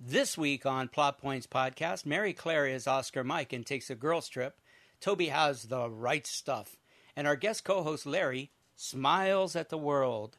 [0.00, 4.28] This week on Plot Points Podcast, Mary Claire is Oscar Mike and takes a girls
[4.28, 4.60] trip.
[5.00, 6.76] Toby has the right stuff.
[7.16, 10.38] And our guest co host Larry smiles at the world.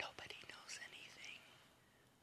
[0.00, 1.42] Nobody knows anything.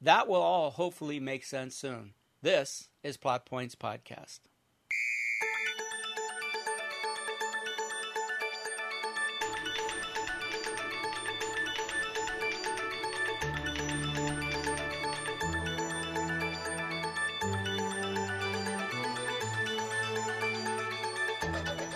[0.02, 2.16] That will all hopefully make sense soon.
[2.42, 4.40] This is Plot Points Podcast.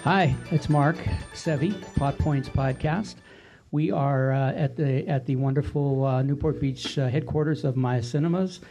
[0.04, 0.98] Hi, it's Mark
[1.36, 3.18] Sevi, Plot Points Podcast.
[3.70, 8.02] We are uh, at the at the wonderful uh, Newport Beach uh, headquarters of Maya
[8.02, 8.62] Cinemas,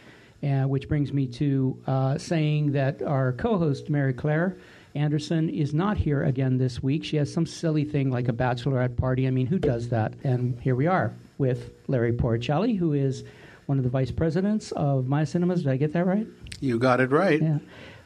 [0.41, 4.57] and which brings me to uh, saying that our co-host Mary Claire
[4.93, 7.05] Anderson is not here again this week.
[7.05, 9.25] She has some silly thing like a bachelorette party.
[9.25, 10.13] I mean, who does that?
[10.25, 13.23] And here we are with Larry Porcelli, who is
[13.67, 15.63] one of the vice presidents of Maya Cinemas.
[15.63, 16.27] Did I get that right?
[16.59, 17.41] You got it right.
[17.41, 17.59] Yeah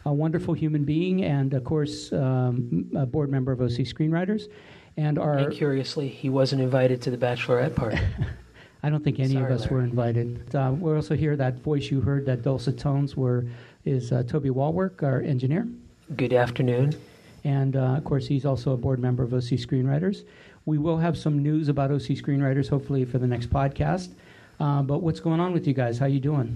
[0.06, 4.44] a wonderful human being, and of course, um, a board member of OC Screenwriters.
[4.98, 8.00] And our and curiously, he wasn't invited to the bachelorette party.
[8.84, 9.74] I don't think any Sorry, of us Larry.
[9.76, 10.56] were invited.
[10.56, 13.46] Uh, we also hear that voice you heard, that dulcet tones, were
[13.84, 15.68] is uh, Toby Walwork, our engineer,
[16.16, 16.94] Good afternoon.
[17.44, 20.24] and uh, of course, he's also a board member of OC Screenwriters.
[20.66, 24.10] We will have some news about OC Screenwriters, hopefully, for the next podcast.
[24.60, 25.98] Uh, but what's going on with you guys?
[26.00, 26.56] How you doing?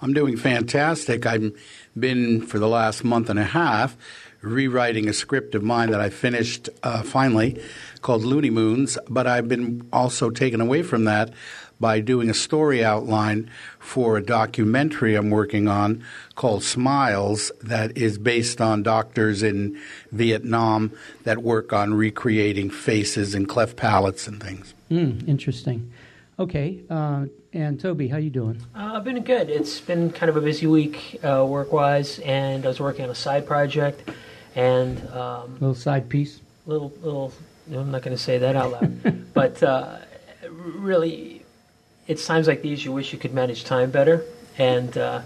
[0.00, 1.26] I'm doing fantastic.
[1.26, 1.52] I've
[1.98, 3.96] been for the last month and a half
[4.40, 7.60] rewriting a script of mine that I finished uh, finally
[8.02, 11.32] called Looney Moons, but I've been also taken away from that
[11.80, 18.18] by doing a story outline for a documentary I'm working on called Smiles that is
[18.18, 19.78] based on doctors in
[20.10, 20.92] Vietnam
[21.24, 24.74] that work on recreating faces and cleft palates and things.
[24.88, 25.92] Hmm, interesting.
[26.38, 28.60] Okay, uh, and Toby, how you doing?
[28.74, 29.50] Uh, I've been good.
[29.50, 33.10] It's been kind of a busy week uh, work wise, and I was working on
[33.10, 34.08] a side project
[34.54, 36.40] and um, Little side piece.
[36.66, 37.32] little little.
[37.72, 39.98] I'm not going to say that out loud, but uh,
[40.48, 41.42] really,
[42.06, 44.24] it's times like these you wish you could manage time better,
[44.58, 45.22] and uh,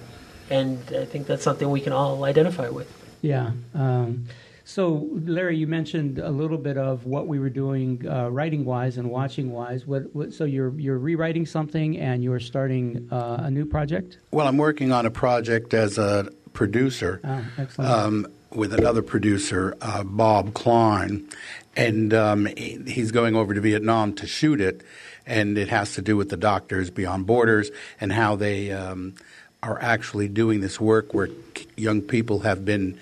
[0.48, 2.90] and I think that's something we can all identify with.
[3.20, 3.50] Yeah.
[3.74, 4.28] Um,
[4.72, 8.96] so, Larry, you mentioned a little bit of what we were doing, uh, writing wise
[8.96, 9.86] and watching wise.
[9.86, 14.16] What, what, so, you're you're rewriting something and you're starting uh, a new project.
[14.30, 17.20] Well, I'm working on a project as a producer.
[17.22, 17.44] Oh,
[17.78, 21.28] um, with another producer, uh, Bob Klein,
[21.76, 24.82] and um, he- he's going over to Vietnam to shoot it,
[25.26, 29.14] and it has to do with the Doctors Beyond Borders and how they um,
[29.62, 31.28] are actually doing this work where
[31.76, 32.98] young people have been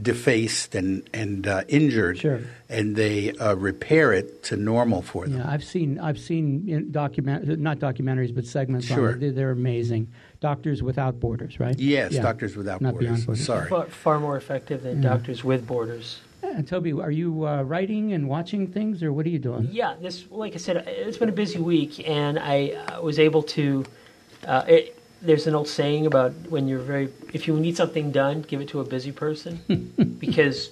[0.00, 2.40] defaced and and uh, injured, Sure.
[2.68, 5.38] and they uh, repair it to normal for them.
[5.38, 8.90] yeah, I've seen I've seen document not documentaries but segments.
[8.90, 9.10] on Sure.
[9.10, 9.20] it.
[9.20, 10.08] They're, they're amazing.
[10.40, 11.78] Doctors Without Borders, right?
[11.78, 12.22] Yes, Yeah.
[12.22, 13.08] Doctors Without Not Borders.
[13.10, 13.44] Beyond Borders.
[13.46, 13.68] Sorry.
[13.68, 15.10] Far, far more effective than Yeah.
[15.10, 16.20] Doctors with Borders.
[16.42, 19.68] And Toby, are you uh, writing and watching things, or what are you doing?
[19.70, 23.44] Yeah, this, like I said, it's been a busy week, and I uh, was able
[23.44, 23.84] to.
[24.46, 28.42] Uh, it, there's an old saying about when you're very, if you need something done,
[28.42, 29.60] give it to a busy person,
[30.18, 30.70] because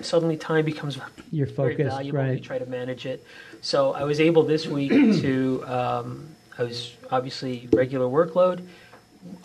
[0.00, 0.98] suddenly time becomes
[1.30, 2.32] You're very focused, valuable.
[2.32, 3.24] You try to manage it.
[3.60, 4.90] So I was able this week
[5.22, 5.64] to.
[5.66, 8.66] Um, I was obviously regular workload.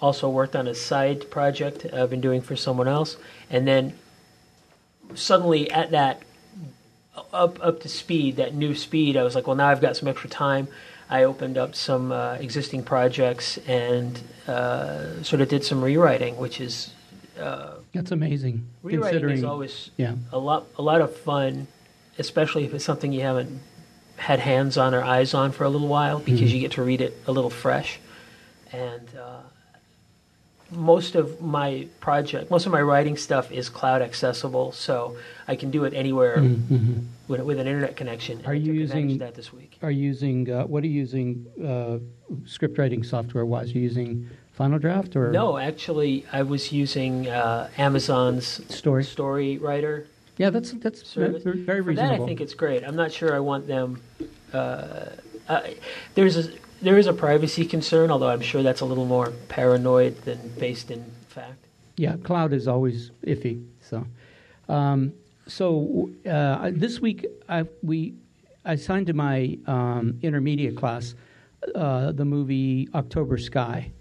[0.01, 3.17] Also worked on a side project I've been doing for someone else,
[3.49, 3.93] and then
[5.13, 6.23] suddenly at that
[7.33, 10.07] up up to speed, that new speed, I was like, well, now I've got some
[10.07, 10.67] extra time.
[11.09, 16.59] I opened up some uh, existing projects and uh, sort of did some rewriting, which
[16.59, 16.91] is
[17.39, 18.67] uh, That's amazing.
[18.83, 20.15] rewriting is always yeah.
[20.31, 21.67] a lot a lot of fun,
[22.19, 23.61] especially if it's something you haven't
[24.17, 26.55] had hands on or eyes on for a little while, because Mm-hmm.
[26.55, 27.99] you get to read it a little fresh.
[28.73, 29.41] And uh,
[30.71, 35.15] most of my project, most of my writing stuff is cloud accessible, so
[35.47, 37.03] I can do it anywhere Mhm.
[37.27, 38.41] with, with an internet connection.
[38.45, 39.77] Are you using- that this week?
[39.81, 41.99] Are you using uh, what are you using uh,
[42.45, 43.69] script writing software wise?
[43.73, 49.03] Are you using Final Draft or No, actually, I was using uh, Amazon's Story?
[49.03, 51.43] Story Writer Yeah, that's that's service.
[51.43, 52.17] very, very For reasonable.
[52.17, 52.83] that, I think it's great.
[52.83, 54.01] I'm not sure I want them.
[54.53, 55.05] Uh,
[56.15, 60.21] there's a there is a privacy concern, although I'm sure that's a little more paranoid
[60.23, 61.65] than based in fact.
[61.95, 63.65] Yeah, cloud is always iffy.
[63.81, 64.05] So,
[64.69, 65.13] um,
[65.47, 68.15] so uh, this week I we
[68.65, 71.15] I signed to my um, intermediate class
[71.73, 73.91] uh, the movie October Sky,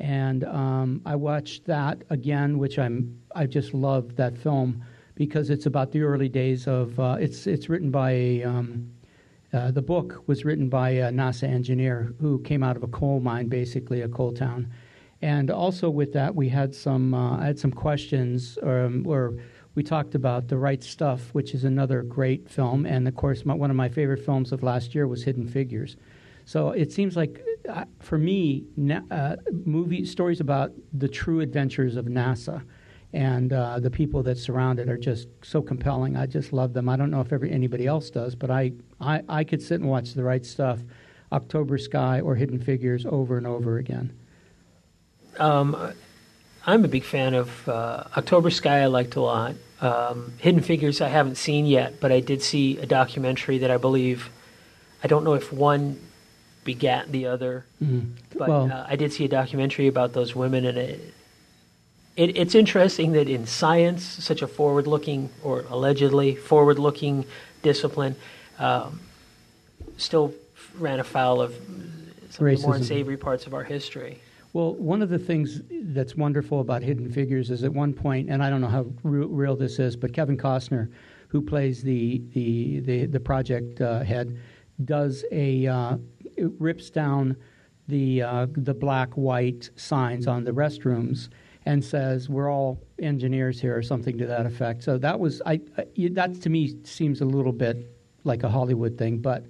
[0.00, 4.82] and um, I watched that again, which I'm I just love that film
[5.14, 8.90] because it's about the early days of uh, it's it's written by a um,
[9.52, 13.20] uh, the book was written by a NASA engineer who came out of a coal
[13.20, 14.70] mine, basically a coal town,
[15.22, 19.34] And also with that, we had some uh, I had some questions, um, or
[19.74, 23.54] we talked about the right stuff, which is another great film, and of course, my,
[23.54, 25.96] one of my favorite films of last year was Hidden Figures.
[26.44, 31.94] So it seems like, uh, for me, na- uh, movie stories about the true adventures
[31.96, 32.64] of NASA
[33.12, 36.16] and uh, the people that surround it are just so compelling.
[36.16, 36.88] I just love them.
[36.88, 39.88] I don't know if every, anybody else does, but I, I, I could sit and
[39.90, 40.80] watch the right stuff,
[41.30, 44.16] October Sky or Hidden Figures over and over again.
[45.38, 45.92] Um,
[46.66, 48.80] I'm a big fan of uh, October Sky.
[48.82, 49.54] I liked a lot.
[49.80, 53.76] Um, Hidden Figures I haven't seen yet, but I did see a documentary that I
[53.78, 54.30] believe.
[55.02, 55.98] I don't know if one
[56.64, 58.12] begat the other, Mm.
[58.38, 61.12] but well, uh, I did see a documentary about those women, and it,
[62.16, 67.24] it, it's interesting that in science, such a forward-looking or allegedly forward-looking
[67.62, 68.16] discipline,
[68.58, 69.00] um,
[69.96, 70.34] still
[70.78, 71.54] ran afoul of
[72.30, 72.76] some of the more Racism.
[72.76, 74.20] unsavory parts of our history.
[74.52, 78.42] Well, one of the things that's wonderful about Hidden Figures is at one point, and
[78.42, 80.90] I don't know how re- real this is, but Kevin Costner,
[81.28, 84.38] who plays the the the, the project uh, head,
[84.84, 85.96] does a uh,
[86.58, 87.34] rips down
[87.88, 91.30] the uh, the black white signs on the restrooms
[91.66, 94.82] and says we're all engineers here or something to that effect.
[94.82, 97.94] So that was I, I that to me seems a little bit
[98.24, 99.44] like a Hollywood thing, but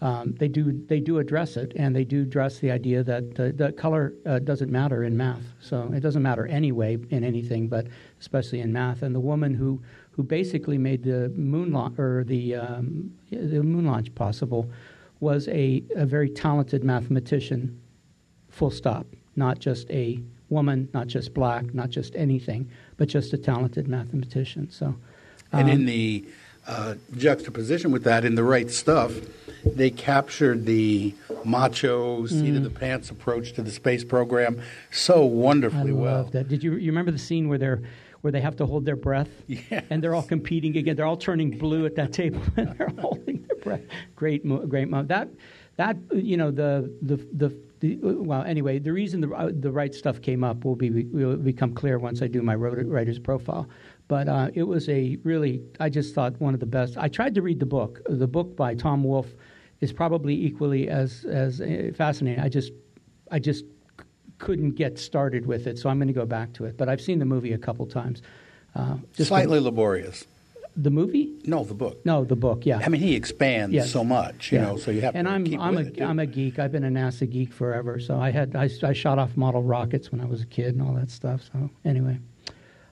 [0.00, 3.52] um, they do they do address it, and they do address the idea that uh,
[3.54, 5.42] the color uh, doesn't matter in math.
[5.60, 7.86] So it doesn't matter anyway in anything, but
[8.20, 9.02] especially in math.
[9.02, 13.86] And the woman who who basically made the moon launch or the um, the moon
[13.86, 14.70] launch possible
[15.20, 17.80] was a, a very talented mathematician.
[18.50, 19.06] Full stop.
[19.36, 20.22] Not just a
[20.54, 24.70] woman, not just black, not just anything, but just a talented mathematician.
[24.70, 24.94] So.
[25.52, 26.24] And um, in the
[26.66, 29.12] uh, juxtaposition with that, in the right stuff,
[29.66, 31.12] they captured the
[31.44, 32.56] macho, seat Mm.
[32.58, 34.60] of the pants approach to the space program
[34.90, 36.14] so wonderfully I well.
[36.22, 36.48] love that.
[36.48, 37.82] Did you you remember the scene where they're
[38.22, 39.84] where they have to hold their breath Yes.
[39.90, 40.96] and they're all competing again?
[40.96, 43.82] They're all turning blue at that table and they're holding their breath.
[44.16, 44.40] Great,
[44.74, 45.08] great moment.
[45.08, 45.28] That
[45.76, 47.48] that you know the the the.
[48.02, 51.74] Well, anyway, the reason the uh, the right stuff came up will be will become
[51.74, 53.68] clear once I do my writer's profile.
[54.08, 56.98] But uh, it was a really, I just thought one of the best.
[56.98, 58.00] I tried to read the book.
[58.06, 59.34] The book by Tom Wolfe
[59.80, 62.42] is probably equally as as uh, fascinating.
[62.42, 62.72] I just
[63.30, 63.64] I just
[64.38, 66.76] couldn't get started with it, so I'm going to go back to it.
[66.76, 68.22] But I've seen the movie a couple times.
[68.74, 70.26] Uh, just Slightly laborious.
[70.76, 71.32] The, movie?
[71.44, 72.04] No, the book.
[72.04, 72.66] No, the book.
[72.66, 72.80] Yeah.
[72.84, 73.90] I mean, he expands Yes.
[73.90, 74.64] so much, you Yeah.
[74.66, 75.96] know, so you have and to I'm keep I'm with a it.
[75.98, 76.04] too.
[76.04, 76.58] am a geek.
[76.58, 77.98] I've been a NASA geek forever.
[78.00, 80.82] So I had I, I shot off model rockets when I was a kid and
[80.82, 81.42] all that stuff.
[81.52, 82.18] So anyway,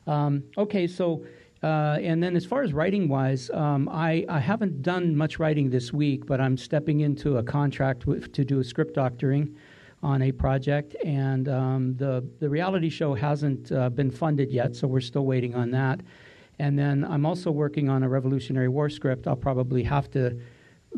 [0.07, 0.87] um, okay.
[0.87, 1.25] So
[1.63, 5.71] uh, and then as far as writing wise, um, I I haven't done much writing
[5.71, 9.55] this week, but I'm stepping into a contract with, to do a script doctoring
[10.03, 14.89] on a project, and um, the the reality show hasn't uh, been funded yet, so
[14.89, 16.01] we're still waiting on that.
[16.59, 19.27] And then I'm also working on a Revolutionary War script.
[19.27, 20.39] I'll probably have to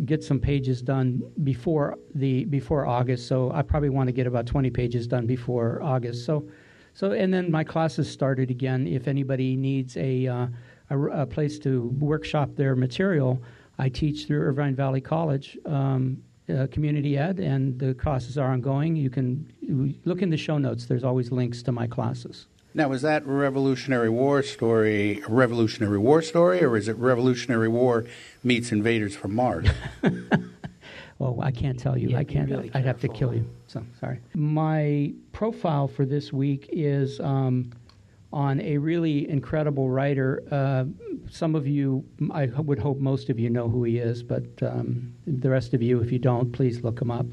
[0.04, 3.28] get some pages done before the before August.
[3.28, 6.24] So I probably want to get about 20 pages done before August.
[6.24, 6.48] So,
[6.92, 8.86] so and then my classes started again.
[8.86, 10.46] If anybody needs a uh,
[10.90, 13.42] a, a place to workshop their material,
[13.78, 15.58] I teach through Irvine Valley College.
[15.66, 18.94] Um, uh, community ed, and the classes are ongoing.
[18.94, 19.50] You can
[20.04, 20.84] look in the show notes.
[20.84, 22.48] There's always links to my classes.
[22.76, 28.04] Now, is that Revolutionary War story a Revolutionary War story, or is it Revolutionary War
[28.42, 29.68] meets Invaders from Mars?
[31.20, 32.08] Well, I can't tell you.
[32.08, 32.50] Yeah, I can't.
[32.50, 33.48] really I'd have to kill you.
[33.68, 34.18] So sorry.
[34.34, 37.70] My profile for this week is um,
[38.32, 40.42] on a really incredible writer.
[40.50, 40.86] Uh,
[41.30, 45.14] some of you, I would hope most of you know who he is, but um,
[45.24, 47.26] the rest of you, if you don't, please look him up.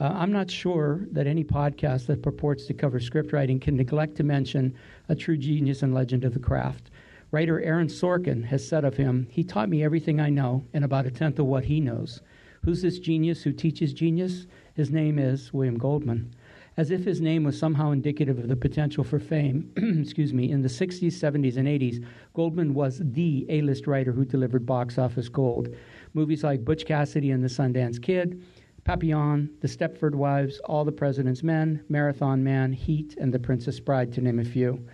[0.00, 4.16] Uh, I'm not sure that any podcast that purports to cover script writing can neglect
[4.16, 4.74] to mention
[5.08, 6.90] a true genius and legend of the craft.
[7.32, 11.06] Writer Aaron Sorkin has said of him, He taught me everything I know and about
[11.06, 12.22] a tenth of what he knows.
[12.64, 14.46] Who's this genius who teaches genius?
[14.74, 16.32] His name is William Goldman.
[16.76, 20.62] As if his name was somehow indicative of the potential for fame, excuse me, in
[20.62, 25.28] the 60s, 70s, and 80s, Goldman was the A list writer who delivered box office
[25.28, 25.74] gold.
[26.14, 28.40] Movies like Butch Cassidy and the Sundance Kid,
[28.84, 34.12] Papillon, The Stepford Wives, All the President's Men, Marathon Man, Heat, and The Princess Bride,
[34.14, 34.86] to name a few.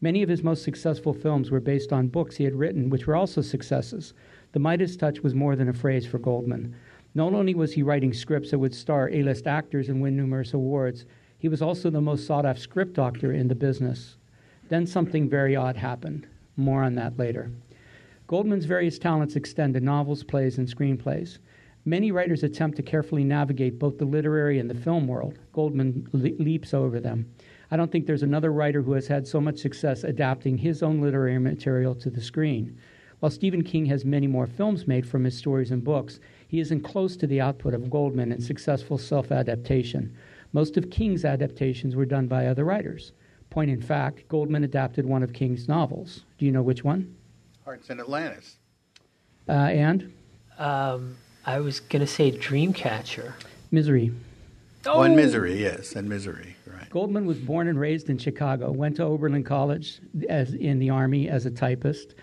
[0.00, 3.16] Many of his most successful films were based on books he had written, which were
[3.16, 4.14] also successes.
[4.52, 6.74] The Midas touch was more than a phrase for Goldman.
[7.14, 10.54] Not only was he writing scripts that would star A list actors and win numerous
[10.54, 11.04] awards,
[11.38, 14.16] he was also the most sought after script doctor in the business.
[14.68, 16.26] Then something very odd happened.
[16.56, 17.50] More on that later.
[18.26, 21.38] Goldman's various talents extend to novels, plays, and screenplays.
[21.88, 25.38] Many writers attempt to carefully navigate both the literary and the film world.
[25.54, 27.32] Goldman le- leaps over them.
[27.70, 31.00] I don't think there's another writer who has had so much success adapting his own
[31.00, 32.78] literary material to the screen.
[33.20, 36.82] While Stephen King has many more films made from his stories and books, he isn't
[36.82, 40.14] close to the output of Goldman in successful self adaptation.
[40.52, 43.12] Most of King's adaptations were done by other writers.
[43.48, 46.26] Point in fact, Goldman adapted one of King's novels.
[46.36, 47.16] Do you know which one?
[47.64, 48.58] Hearts in Atlantis.
[49.48, 50.12] Uh, and
[50.58, 51.16] Um,
[51.48, 53.32] I was going to say Dreamcatcher.
[53.70, 54.12] Misery.
[54.84, 56.90] Oh, and Misery, yes, and Misery, right.
[56.90, 58.70] Goldman was born and raised in Chicago.
[58.70, 62.14] Went to Oberlin College as in the Army as a typist.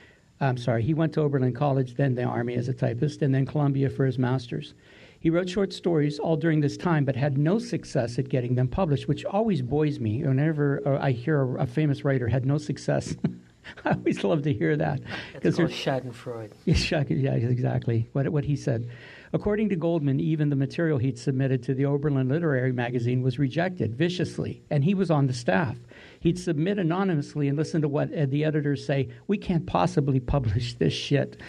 [0.42, 3.48] I'm sorry, he went to Oberlin College, then the Army as a typist, and then
[3.48, 4.76] Columbia for his master's.
[5.20, 8.68] He wrote short stories all during this time, but had no success at getting them
[8.68, 10.24] published, which always buoys me.
[10.24, 13.16] Whenever uh, I hear a, a famous writer had no success,
[13.86, 15.02] I always love to hear that
[15.42, 16.52] That's called Schadenfreude.
[16.66, 18.08] yeah, yeah, exactly.
[18.14, 18.88] What, what he said.
[19.34, 23.96] According to Goldman, even the material he'd submitted to the Oberlin Literary Magazine was rejected
[23.96, 25.78] viciously, and he was on the staff.
[26.20, 29.10] He'd submit anonymously and listen to what uh, the editors say.
[29.28, 31.42] We can't possibly publish this shit.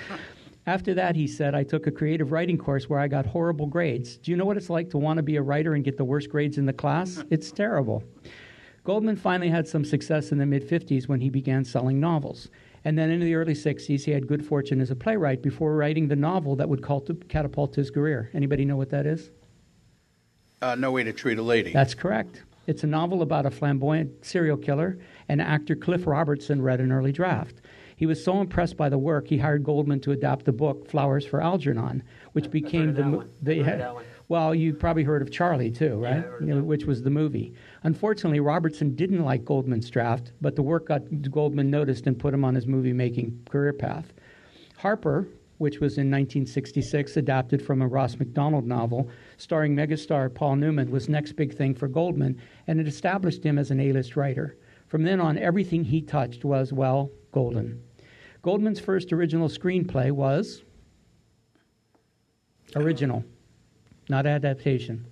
[0.67, 4.17] After that, he said, I took a creative writing course where I got horrible grades.
[4.17, 6.05] Do you know what it's like to want to be a writer and get the
[6.05, 7.23] worst grades in the class?
[7.31, 8.03] It's terrible.
[8.83, 12.49] Goldman finally had some success in the mid 50s when he began selling novels.
[12.87, 16.07] And then in the early 60s, he had good fortune as a playwright before writing
[16.07, 18.31] the novel that would cult- catapult his career.
[18.33, 19.33] Anybody know what that is?
[20.63, 21.73] Uh, no Way to Treat a Lady.
[21.73, 22.45] That's correct.
[22.69, 27.11] It's a novel about a flamboyant serial killer, and actor Cliff Robertson read an early
[27.11, 27.57] draft.
[27.97, 31.27] He was so impressed by the work, he hired Goldman to adapt the book Flowers
[31.27, 33.31] for Algernon, which became of the that mo- one.
[33.43, 34.05] the I've heard of that one.
[34.29, 36.17] well, you probably heard of Charly too, Yeah, right?
[36.19, 36.65] I've heard You know, that.
[36.65, 37.53] which was the movie.
[37.87, 42.45] Unfortunately, Robertson didn't like Goldman's draft, but the work got Goldman noticed and put him
[42.45, 44.13] on his movie making career path.
[44.77, 45.29] Harper,
[45.59, 51.09] which was in 1966, adapted from a Ross MacDonald novel starring megastar Paul Newman, was
[51.09, 54.57] next big thing for Goldman, and it established him as an A-list writer.
[54.89, 57.81] From then on, everything he touched was, well, golden.
[58.43, 60.65] Goldman's first original screenplay was
[62.75, 63.25] original,
[64.09, 65.07] not adaptation.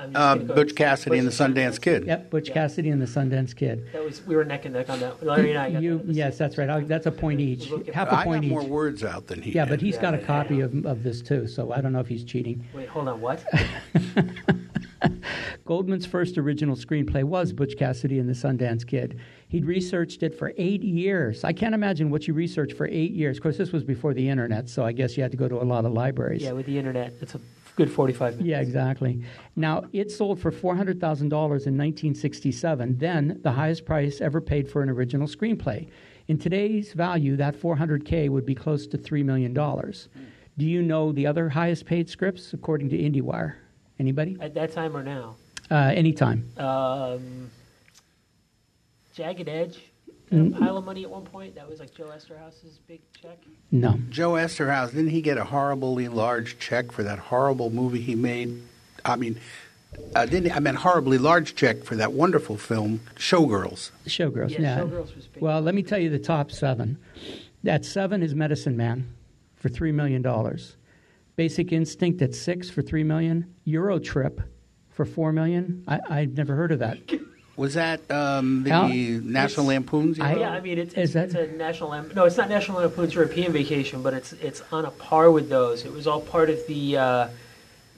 [0.00, 2.06] I'm just Uh, gonna Butch Cassidy and the Sundance Kid.
[2.06, 2.54] Yep, Butch Yeah.
[2.54, 3.86] Cassidy and the Sundance Kid.
[3.92, 5.22] That was we were neck and neck on that.
[5.22, 6.68] Larry and I got You, that yes, that's right.
[6.70, 7.70] I'll- That's a point each.
[7.70, 8.68] Look at- Half a I point got more each.
[8.68, 9.70] words out than he Yeah, did.
[9.70, 12.08] but he's Yeah, got a copy of, of this too, so I don't know if
[12.08, 12.64] he's cheating.
[12.74, 13.20] Wait, hold on.
[13.20, 13.44] What?
[15.64, 19.18] Goldman's first original screenplay was Butch Cassidy and the Sundance Kid.
[19.48, 21.44] He'd researched it for eight years.
[21.44, 23.36] I can't imagine what you researched for eight years.
[23.36, 25.56] Of course, this was before the internet, so I guess you had to go to
[25.56, 26.42] a lot of libraries.
[26.42, 27.40] yeah, with the internet, it's a
[27.76, 28.48] good forty-five minutes.
[28.48, 29.22] Yeah, exactly.
[29.56, 34.88] Now, it sold for $400,000 in 1967, then the highest price ever paid for an
[34.88, 35.88] original screenplay.
[36.28, 39.52] In today's value, that 400K would be close to $3 million.
[39.52, 43.54] Do you know the other highest paid scripts according to IndieWire?
[43.98, 44.36] Anybody?
[44.40, 45.36] At that time or now?
[45.70, 46.48] Uh, anytime.
[46.56, 47.50] Um,
[49.14, 49.89] Jagged Edge.
[50.32, 50.56] Mm.
[50.56, 51.56] A pile of money at one point.
[51.56, 53.38] That was like Joe Eszterhas's big check.
[53.72, 53.98] No.
[54.10, 58.62] Joe Eszterhas, didn't he get a horribly large check for that horrible movie he made?
[59.04, 59.40] I mean,
[60.14, 63.90] uh, didn't I mean horribly large check for that wonderful film Showgirls.
[64.06, 64.78] Showgirls, Yeah, yeah.
[64.80, 65.42] Showgirls was big.
[65.42, 66.98] Well, let me tell you the top seven.
[67.66, 69.12] At seven is Medicine Man
[69.56, 70.24] for $3 million.
[71.36, 73.52] Basic Instinct at six for $3 million.
[73.64, 74.40] Euro Trip
[74.90, 75.84] for 4 million.
[75.86, 76.98] I, I've never heard of that.
[77.60, 80.18] Was that um, the Al- National Lampoon's?
[80.18, 82.48] I- yeah, I mean it's, Is it's, that- it's a national Lamp- no, it's not
[82.48, 85.84] National Lampoon's European Vacation, but it's it's on a par with those.
[85.84, 87.28] It was all part of the uh,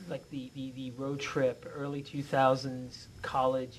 [0.09, 3.79] like the, the, the road trip, early two thousands college.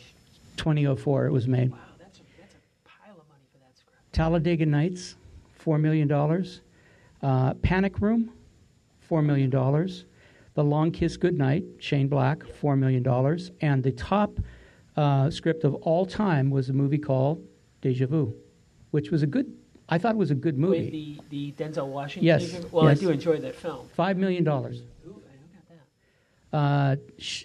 [0.55, 1.69] 2004 it was made.
[1.73, 4.13] Wow, that's a, that's a pile of money for that script.
[4.13, 5.15] Talladega Nights,
[5.65, 6.09] $4 million.
[7.21, 8.31] Uh, Panic Room,
[9.09, 9.49] $4 million.
[9.49, 13.05] The Long Kiss Goodnight, Shane Black, $4 million.
[13.59, 14.37] And the top
[14.97, 17.43] uh, script of all time was a movie called
[17.81, 18.33] Deja Vu,
[18.91, 19.51] which was a good,
[19.89, 21.19] I thought it was a good movie.
[21.29, 22.25] the the Denzel Washington.
[22.25, 22.67] Yes, movie?
[22.71, 22.97] Well, yes.
[22.97, 23.87] I do enjoy that film.
[23.97, 24.43] $5 million.
[24.43, 24.81] That.
[26.51, 26.95] Uh,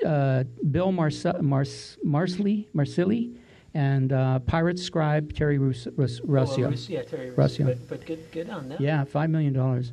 [0.06, 3.34] uh, Bill Marce- Marce- Marsley, Marsilii,
[3.72, 7.30] and uh, Pirate Scribe Terry Rus- Rus- Oh, well, Rus- yeah, Terry.
[7.30, 7.64] Rossio.
[7.66, 8.80] But, but good, good on that.
[8.80, 9.92] Yeah, five million dollars.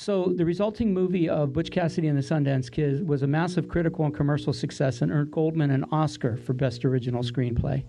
[0.00, 4.06] So the resulting movie of Butch Cassidy and the Sundance Kid was a massive critical
[4.06, 7.84] and commercial success and earned Goldman an Oscar for Best Original Screenplay.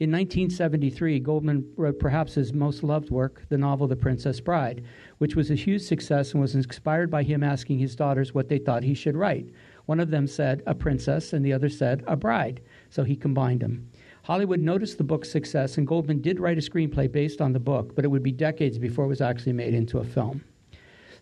[0.00, 4.82] In 1973, Goldman wrote perhaps his most loved work, the novel The Princess Bride,
[5.18, 8.56] which was a huge success and was inspired by him asking his daughters what they
[8.56, 9.50] thought he should write.
[9.84, 12.62] One of them said, a princess, and the other said, a bride.
[12.88, 13.90] So he combined them.
[14.22, 17.94] Hollywood noticed the book's success, and Goldman did write a screenplay based on the book,
[17.94, 20.42] but it would be decades before it was actually made into a film.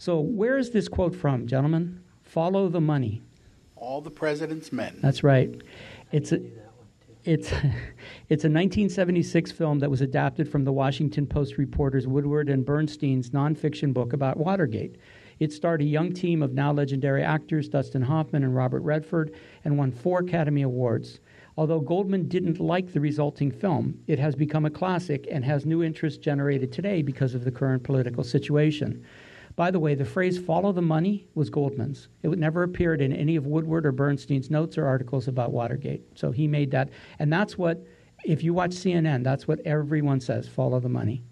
[0.00, 2.00] So, where is this quote from, gentlemen?
[2.22, 3.20] Follow the money.
[3.76, 4.98] All the President's Men.
[5.02, 5.60] That's right.
[6.10, 7.30] It's a, knew that one too.
[7.30, 7.48] It's
[8.30, 13.28] it's a 1976 film that was adapted from the Washington Post reporters Woodward and Bernstein's
[13.28, 14.96] nonfiction book about Watergate.
[15.38, 19.34] It starred a young team of now legendary actors Dustin Hoffman and Robert Redford
[19.66, 21.20] and won four Academy Awards.
[21.58, 25.82] Although Goldman didn't like the resulting film, it has become a classic and has new
[25.82, 29.04] interest generated today because of the current political situation.
[29.60, 32.08] By the way, the phrase follow the money was Goldman's.
[32.22, 36.02] It never appeared in any of Woodward or Bernstein's notes or articles about Watergate.
[36.18, 36.88] So he made that.
[37.18, 37.86] And that's what,
[38.24, 41.22] if you watch CNN, that's what everyone says follow the money.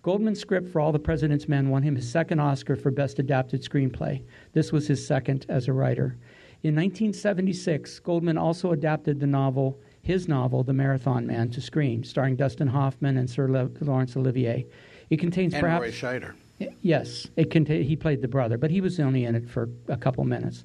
[0.00, 3.62] Goldman's script for All the President's Men won him his second Oscar for Best Adapted
[3.62, 4.24] Screenplay.
[4.54, 6.16] This was his second as a writer.
[6.62, 12.36] In 1976, Goldman also adapted the novel, his novel, The Marathon Man, to screen, starring
[12.36, 14.66] Dustin Hoffman and Sir Le- Laurence Olivier.
[15.10, 16.32] It contains and perhaps Roy Scheider.
[16.58, 19.96] Yes, it contain, he played the brother, but he was only in it for a
[19.96, 20.64] couple minutes.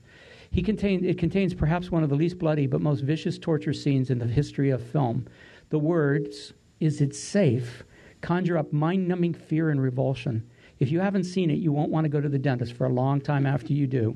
[0.51, 4.10] He contained, it contains perhaps one of the least bloody but most vicious torture scenes
[4.10, 5.27] in the history of film.
[5.69, 7.83] The words, Is it safe?
[8.21, 10.48] conjure up mind numbing fear and revulsion.
[10.79, 12.89] If you haven't seen it, you won't want to go to the dentist for a
[12.89, 14.15] long time after you do.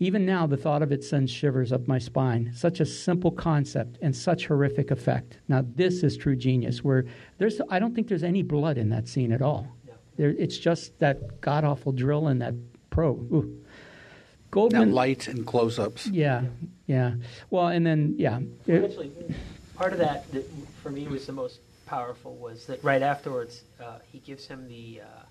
[0.00, 2.52] Even now, the thought of it sends shivers up my spine.
[2.54, 5.38] Such a simple concept and such horrific effect.
[5.48, 7.04] Now, this is true genius, where
[7.38, 9.68] there's, I don't think there's any blood in that scene at all.
[10.16, 12.54] There, it's just that god awful drill and that
[12.90, 13.32] probe.
[13.32, 13.60] Ooh.
[14.50, 14.90] Goldman.
[14.90, 16.06] That light and close ups.
[16.06, 16.44] Yeah,
[16.86, 17.14] yeah.
[17.50, 18.38] Well, and then, yeah.
[18.66, 19.10] It- Actually,
[19.74, 20.48] part of that that
[20.82, 25.00] for me was the most powerful was that right afterwards uh, he gives him the
[25.02, 25.22] uh,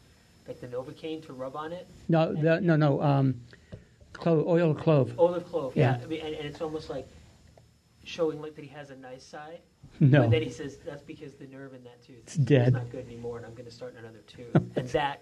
[0.48, 3.02] like the novocaine to rub on it, no, the, no, no.
[3.02, 3.36] Um,
[4.12, 5.18] clove, oil of clove.
[5.18, 5.74] olive clove.
[5.76, 6.04] Yeah, Yeah.
[6.04, 7.08] I mean, and, and it's almost like
[8.04, 9.60] showing like that he has a nice side.
[10.00, 10.22] No.
[10.22, 12.68] But then he says that's because the nerve in that tooth It's dead.
[12.70, 14.54] is not good anymore, and I'm going to start another tooth.
[14.76, 15.22] and that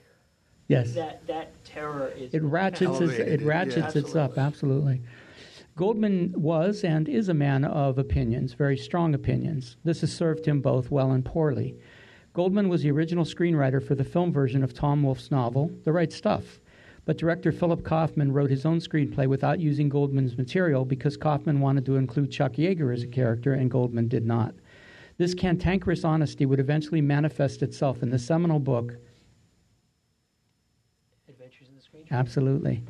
[0.68, 0.94] Yes.
[0.94, 4.02] that that terror is It ratchets, its, it ratchets yeah.
[4.02, 5.02] its up, absolutely.
[5.76, 9.78] Goldman was and is a man of opinions, very strong opinions.
[9.84, 11.76] This has served him both well and poorly.
[12.34, 16.12] Goldman was the original screenwriter for the film version of Tom Wolfe's novel, The Right
[16.14, 16.62] Stuff.
[17.04, 21.86] But director Philip Kaufman wrote his own screenplay without using Goldman's material because Kaufman wanted
[21.88, 24.54] to include Chuck Yeager as a character and Goldman did not.
[25.22, 28.98] This cantankerous honesty would eventually manifest itself in the seminal book,
[31.30, 32.08] Adventures in the Screen.
[32.10, 32.84] Absolutely.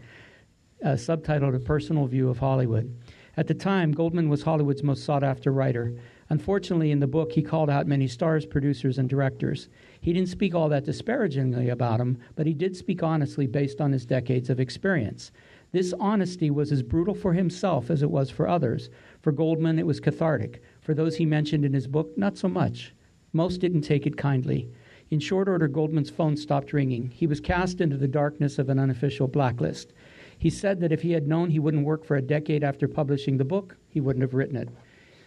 [0.82, 2.98] Uh, subtitled A Personal View of Hollywood.
[3.36, 5.94] At the time, Goldman was Hollywood's most sought after writer.
[6.30, 9.68] Unfortunately, in the book, he called out many stars, producers, and directors.
[10.00, 13.92] He didn't speak all that disparagingly about them, but he did speak honestly based on
[13.92, 15.34] his decades of experience.
[15.74, 18.90] This honesty was as brutal for himself as it was for others.
[19.20, 20.62] For Goldman, it was cathartic.
[20.82, 22.94] For those he mentioned in his book, not so much.
[23.34, 24.70] Most didn't take it kindly.
[25.12, 27.10] In short order, Goldman's phone stopped ringing.
[27.10, 29.94] He was cast into the darkness of an unofficial blacklist.
[30.38, 33.38] He said that if he had known he wouldn't work for a decade after publishing
[33.38, 34.70] the book, he wouldn't have written it.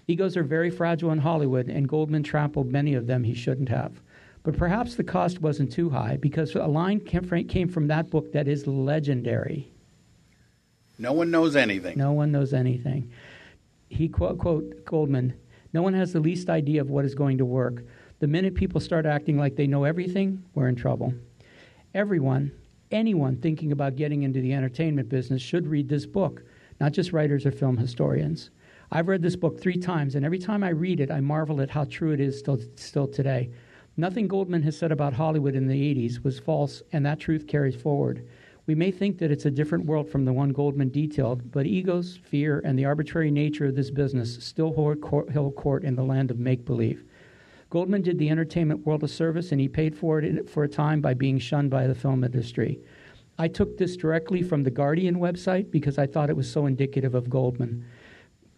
[0.09, 4.03] Egos are very fragile in Hollywood, and Goldman trampled many of them he shouldn't have.
[4.43, 8.49] But perhaps the cost wasn't too high because a line came from- that book that
[8.49, 9.71] is legendary.
[10.99, 11.97] No one knows anything.
[11.97, 13.11] No one knows anything.
[13.89, 15.35] He quote, quote Goldman,
[15.75, 17.85] no one has the least idea of what is going to work.
[18.21, 21.13] The minute people start acting like they know everything, we're in trouble.
[21.95, 22.53] Everyone,
[22.93, 26.45] anyone thinking about getting into the entertainment business should read this book,
[26.81, 28.51] not just writers or film historians.
[28.93, 31.71] I've read this book three times, and every time I read it, I marvel at
[31.71, 33.51] how true it is still, still today.
[33.97, 37.75] Nothing Goldman has said about Hollywood in the 80s was false, and that truth carries
[37.75, 38.27] forward.
[38.67, 42.17] We may think that it's a different world from the one Goldman detailed, but egos,
[42.17, 46.03] fear, and the arbitrary nature of this business still hold court, hold court in the
[46.03, 47.05] land of make believe.
[47.69, 51.03] Goldman did the entertainment world a service, and he paid for it for a time
[51.03, 52.81] by being shunned by the film industry.
[53.37, 57.15] I took this directly from the Guardian website because I thought it was so indicative
[57.15, 57.85] of Goldman.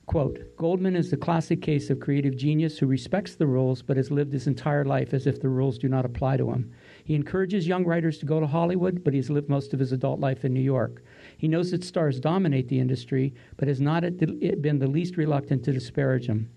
[0.04, 4.12] Quote Goldman is the classic case of creative genius who respects the rules but has
[4.12, 6.70] lived his entire life as if the rules do not apply to him.
[7.06, 10.18] He encourages young writers to go to Hollywood, but he's lived most of his adult
[10.18, 11.04] life in New York.
[11.38, 15.72] He knows that stars dominate the industry, but has not been the least reluctant to
[15.72, 16.50] disparage them.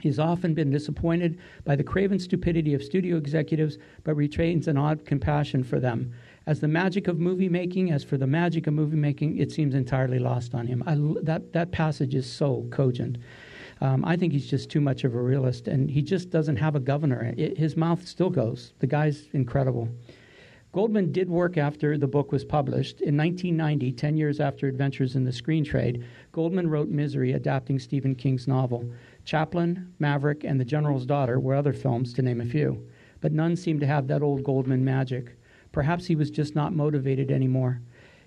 [0.00, 5.04] He's often been disappointed by the craven stupidity of studio executives, but retains an odd
[5.04, 6.12] compassion for them.
[6.46, 9.74] As the magic of movie making, as for the magic of movie making, it seems
[9.74, 10.84] entirely lost on him.
[10.86, 13.18] I, that, that passage is so cogent.
[13.82, 16.76] Um, I think he's just too much of a realist, and he just doesn't have
[16.76, 17.32] a governor.
[17.36, 18.74] It, his mouth still goes.
[18.78, 19.88] The guy's incredible.
[20.72, 23.00] Goldman did work after the book was published.
[23.00, 28.14] In 1990, 10 years after Adventures in the Screen Trade, Goldman wrote Misery, adapting Stephen
[28.14, 28.88] King's novel.
[29.24, 32.86] Chaplin, Maverick, and The General's Daughter were other films, to name a few.
[33.20, 35.36] But none seemed to have that old Goldman magic.
[35.72, 37.80] Perhaps he was just not motivated anymore.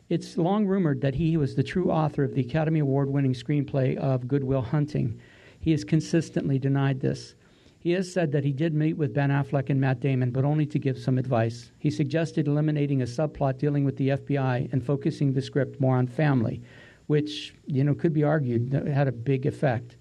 [0.09, 3.95] It's long rumored that he was the true author of the Academy Award winning screenplay
[3.95, 5.19] of Good Will Hunting.
[5.63, 7.35] He has consistently denied this.
[7.79, 10.65] He has said that he did meet with Ben Affleck and Matt Damon, but only
[10.65, 11.71] to give some advice.
[11.79, 16.05] He suggested eliminating a subplot dealing with the FBI and focusing the script more on
[16.05, 16.61] family,
[17.07, 19.95] which, you know, could be argued had a big effect.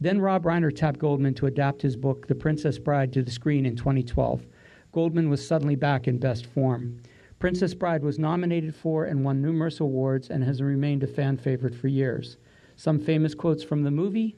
[0.00, 3.66] Then Rob Reiner tapped Goldman to adapt his book, The Princess Bride, to the screen
[3.66, 4.46] in 2012.
[4.92, 7.02] Goldman was suddenly back in best form.
[7.40, 11.74] Princess Bride was nominated for and won numerous awards and has remained a fan favorite
[11.74, 12.36] for years.
[12.76, 14.36] Some famous quotes from the movie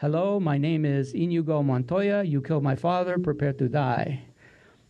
[0.00, 2.22] Hello, my name is Inigo Montoya.
[2.22, 4.22] You killed my father, prepare to die.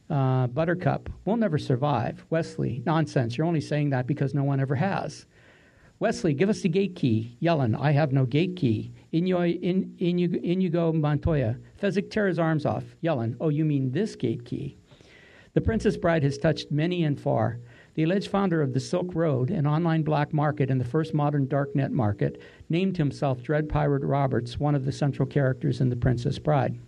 [0.09, 2.25] Uh, Buttercup, we'll never survive.
[2.31, 3.37] Westley, nonsense.
[3.37, 5.27] You're only saying that because no one ever has.
[5.99, 7.37] Westley, give us the gate key.
[7.41, 8.93] Yellin, I have no gate key.
[9.11, 12.85] Inigo, in, Inigo, Inigo Montoya, Fezzik, tear his arms off.
[13.03, 14.79] Yellin, oh, you mean this gate key.
[15.55, 17.59] The Princess Bride has touched many and far.
[17.95, 21.49] The alleged founder of the Silk Road, an online black market and the first modern
[21.49, 26.39] darknet market, named himself Dread Pirate Roberts, one of the central characters in The Princess
[26.39, 26.79] Bride.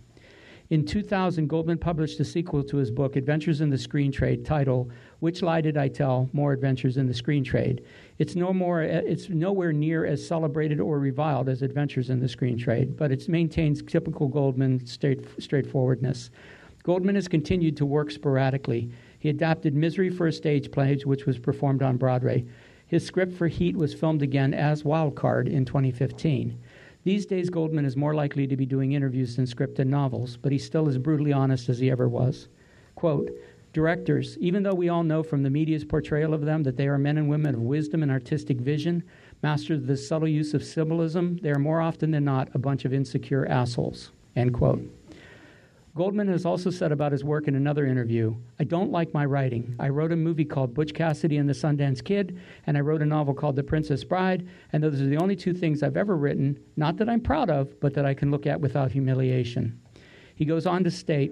[0.69, 4.91] In 2000, Goldman published a sequel to his book, Adventures in the Screen Trade, titled
[5.19, 6.29] Which Lie Did I Tell?
[6.33, 7.83] More Adventures in the Screen Trade.
[8.17, 12.57] It's, no more, it's nowhere near as celebrated or reviled as Adventures in the Screen
[12.57, 16.31] Trade, but it maintains typical Goldman straight, straightforwardness.
[16.83, 18.89] Goldman has continued to work sporadically.
[19.19, 22.45] He adapted Misery for a stage play, which was performed on Broadway.
[22.93, 26.59] His script for Heat was filmed again as Wildcard in 2015.
[27.03, 30.63] These days, Goldman is more likely to be doing interviews than scripted novels, but he's
[30.63, 32.49] still as brutally honest as he ever was.
[32.93, 33.31] Quote,
[33.73, 36.99] Directors, even though we all know from the media's portrayal of them that they are
[36.99, 39.01] men and women of wisdom and artistic vision,
[39.41, 42.85] masters of the subtle use of symbolism, they are more often than not a bunch
[42.85, 44.11] of insecure assholes.
[44.35, 44.87] End quote.
[45.95, 49.75] Goldman has also said about his work in another interview I don't like my writing.
[49.79, 53.05] I wrote a movie called Butch Cassidy and the Sundance Kid, and I wrote a
[53.05, 56.59] novel called The Princess Bride, and those are the only two things I've ever written,
[56.77, 59.79] not that I'm proud of, but that I can look at without humiliation.
[60.33, 61.31] He goes on to state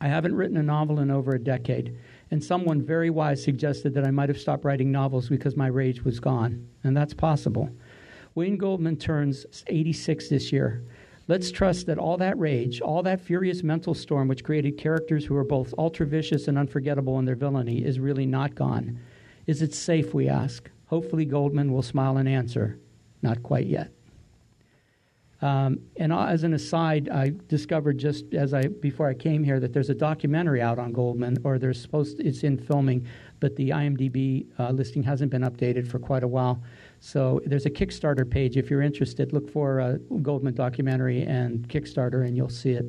[0.00, 1.96] I haven't written a novel in over a decade,
[2.32, 6.02] and someone very wise suggested that I might have stopped writing novels because my rage
[6.02, 7.70] was gone, and that's possible.
[8.34, 10.84] Wayne Goldman turns 86 this year.
[11.28, 15.34] Let's trust that all that rage, all that furious mental storm which created characters who
[15.36, 19.00] are both ultra vicious and unforgettable in their villainy is really not gone.
[19.46, 20.70] Is it safe, we ask?
[20.86, 22.78] Hopefully, Goldman will smile and answer,
[23.22, 23.90] not quite yet.
[25.42, 29.72] Um, and as an aside, I discovered just as I before I came here that
[29.72, 33.06] there's a documentary out on Goldman, or there's supposed to, it's in filming,
[33.40, 36.62] but the IMDb uh, listing hasn't been updated for quite a while.
[37.00, 38.56] So there's a Kickstarter page.
[38.56, 42.86] If you're interested, look for a Goldman documentary and Kickstarter, and you'll see it.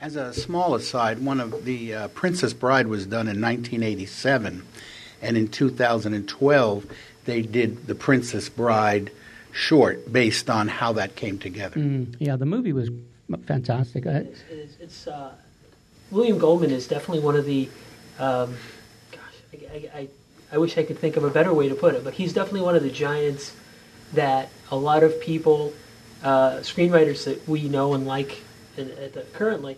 [0.00, 4.62] As a small aside, one of the uh, Princess Bride was done in 1987,
[5.22, 6.86] and in 2012
[7.24, 9.10] they did the Princess Bride
[9.52, 11.80] short based on how that came together.
[11.80, 12.90] Mm, yeah, the movie was
[13.44, 14.06] fantastic.
[14.06, 15.32] It's, it's, it's uh,
[16.10, 17.68] William Goldman is definitely one of the.
[18.18, 18.56] Um,
[19.12, 19.20] gosh,
[19.52, 20.08] I, I, I
[20.56, 22.74] wish I could think of a better way to put it, but he's definitely one
[22.74, 23.54] of the giants
[24.14, 25.74] that a lot of people,
[26.22, 28.38] uh, screenwriters that we know and like
[28.78, 29.76] in, the, currently,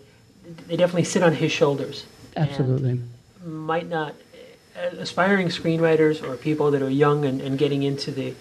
[0.67, 2.05] they definitely sit on his shoulders.
[2.37, 3.01] Absolutely.
[3.43, 4.15] Might not,
[4.75, 8.33] uh, aspiring screenwriters or people that are young and, and getting into the,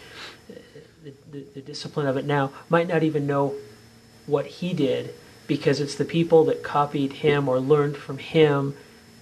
[1.03, 3.55] the, the, the discipline of it now might not even know
[4.27, 5.14] what he did
[5.49, 8.77] because it's the people that copied him or learned from him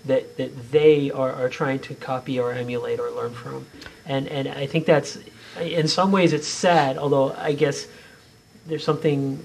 [0.09, 3.67] that, that they are, are trying to copy or emulate or learn from.
[4.05, 5.19] And, and I think that's,
[5.61, 7.87] in some ways, it's sad, although I guess
[8.67, 9.39] there's something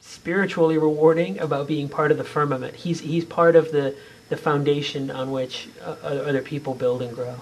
[0.00, 2.74] spiritually rewarding about being part of the firmament.
[2.74, 3.94] He's, he's part of the,
[4.28, 7.36] the foundation on which uh, other people build and grow.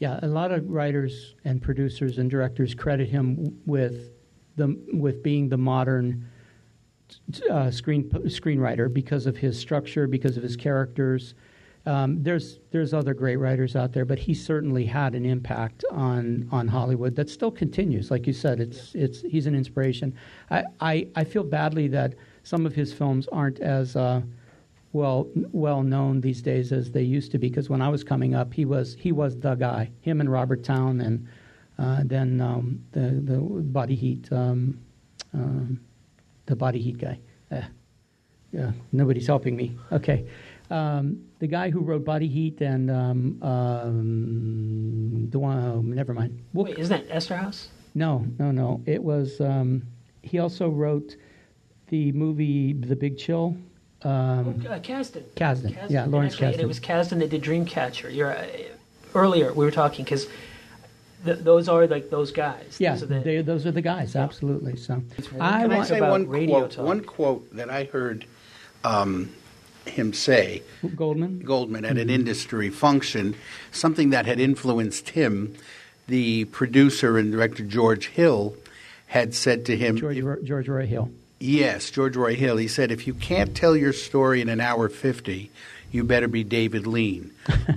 [0.00, 4.10] Yeah, a lot of writers and producers and directors credit him with
[4.56, 6.28] the with being the modern
[7.50, 11.34] uh, screen screenwriter because of his structure, because of his characters.
[11.86, 16.48] Um, there's there's other great writers out there, but he certainly had an impact on
[16.50, 18.10] on Hollywood that still continues.
[18.10, 20.14] Like you said, it's it's he's an inspiration.
[20.50, 24.22] I I, I feel badly that some of his films aren't as uh,
[24.92, 27.48] well well known these days as they used to be.
[27.50, 29.90] Because when I was coming up, he was he was the guy.
[30.00, 31.28] Him and Robert Towne, and
[31.78, 34.32] uh, then um, the the Body Heat.
[34.32, 34.80] Um,
[35.34, 35.80] um
[36.46, 37.18] the body heat guy.
[37.50, 37.62] Uh,
[38.52, 39.76] yeah, nobody's helping me.
[39.90, 40.26] Okay.
[40.70, 46.42] Um, the guy who wrote Body Heat and um, um, the one, oh, never mind.
[46.52, 47.66] We'll, Wait, isn't that Eszterhas?
[47.94, 48.82] No, no, no.
[48.86, 49.40] It was.
[49.40, 49.82] Um,
[50.22, 51.16] he also wrote
[51.88, 53.56] the movie The Big Chill.
[54.02, 55.22] Um, oh, uh, Kasdan.
[55.34, 55.74] Kasdan.
[55.74, 55.90] Kasdan.
[55.90, 56.60] Yeah, Lawrence Actually, Kasdan.
[56.60, 58.14] It was Kasdan that did Dreamcatcher.
[58.14, 58.46] You're, uh,
[59.14, 60.26] earlier we were talking because
[61.24, 62.76] th- those are like those guys.
[62.78, 64.14] Yeah, Those are the- they, those are the guys.
[64.16, 64.76] Absolutely.
[64.76, 66.70] So Can I Can I say one radio quote?
[66.72, 66.84] talk.
[66.86, 68.26] One quote that I heard
[68.84, 69.30] um,
[69.86, 70.62] him say,
[70.96, 71.40] Goldman.
[71.40, 72.10] Goldman, at an Mm-hmm.
[72.10, 73.34] industry function,
[73.72, 75.54] something that had influenced him.
[76.06, 78.56] The producer and director George Hill
[79.06, 81.10] had said to him, George if- George Roy Hill.
[81.40, 82.56] Yes, George Roy Hill.
[82.58, 85.50] He said, if you can't tell your story in an hour 50,
[85.94, 87.30] you better be David Lean,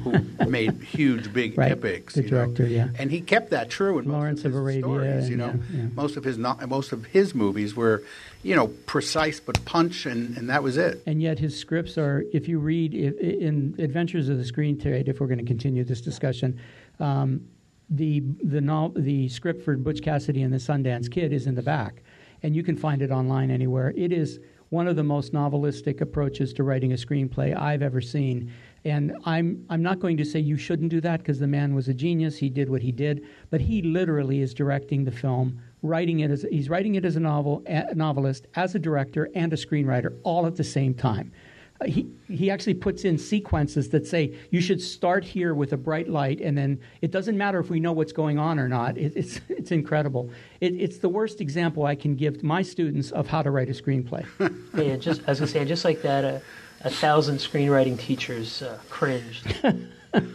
[0.03, 2.15] who made huge, big Right, epics.
[2.15, 2.45] the you know.
[2.45, 2.89] director, yeah.
[2.97, 5.29] And he kept that true in Lawrence most of of, his Arabia, stories.
[5.29, 5.87] You know, yeah, yeah.
[5.93, 8.03] most of his not, most of his movies were,
[8.43, 11.03] you know, precise but punch, and, and that was it.
[11.05, 14.79] And yet his scripts are, if you read i- i- in Adventures of the Screen
[14.79, 16.59] Trade, if we're going to continue this discussion,
[16.99, 17.41] um,
[17.89, 21.61] the the no, the script for Butch Cassidy and the Sundance Kid is in the
[21.61, 22.01] back,
[22.43, 23.93] and you can find it online anywhere.
[23.95, 28.51] It is one of the most novelistic approaches to writing a screenplay I've ever seen.
[28.85, 31.87] And I'm I'm not going to say you shouldn't do that because the man was
[31.87, 32.37] a genius.
[32.37, 36.45] He did what he did, but he literally is directing the film, writing it as
[36.49, 40.45] he's writing it as a novel, a novelist, as a director, and a screenwriter, all
[40.45, 41.31] at the same time.
[41.79, 45.77] Uh, he he actually puts in sequences that say you should start here with a
[45.77, 48.97] bright light, and then it doesn't matter if we know what's going on or not.
[48.97, 50.29] It, it's it's incredible.
[50.61, 53.73] It, it's the worst example I can give my students of how to write a
[53.73, 54.25] screenplay.
[54.77, 56.39] Yeah, just as I was saying, just like that, uh,
[56.81, 59.75] a thousand screenwriting teachers uh, cringed at,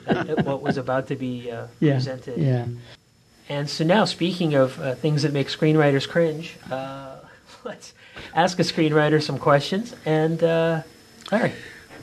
[0.08, 2.38] at what was about to be uh, yeah, presented.
[2.38, 2.66] yeah.
[3.48, 7.16] And so now, speaking of uh, things that make screenwriters cringe, uh,
[7.64, 7.94] let's
[8.34, 9.94] ask a screenwriter some questions.
[10.04, 10.82] And uh,
[11.30, 11.52] Larry,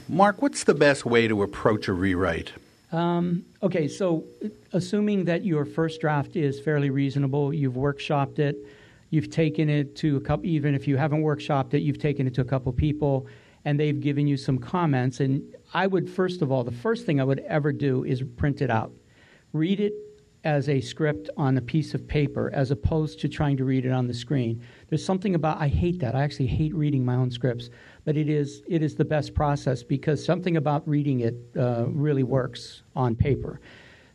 [0.08, 2.52] Mark, what's the best way to approach a rewrite?
[2.92, 4.24] Um, okay, so
[4.72, 8.56] assuming that your first draft is fairly reasonable, you've workshopped it,
[9.10, 12.34] you've taken it to a couple, even if you haven't workshopped it, you've taken it
[12.34, 13.26] to a couple people,
[13.64, 15.20] and they've given you some comments.
[15.20, 15.42] And
[15.74, 18.70] I would, first of all, the first thing I would ever do is print it
[18.70, 18.92] out.
[19.52, 19.92] Read it
[20.42, 23.92] as a script on a piece of paper as opposed to trying to read it
[23.92, 24.62] on the screen.
[24.88, 26.14] There's something about I hate that.
[26.14, 27.68] I actually hate reading my own scripts,
[28.04, 32.22] but it is it is the best process because something about reading it uh, really
[32.22, 33.60] works on paper.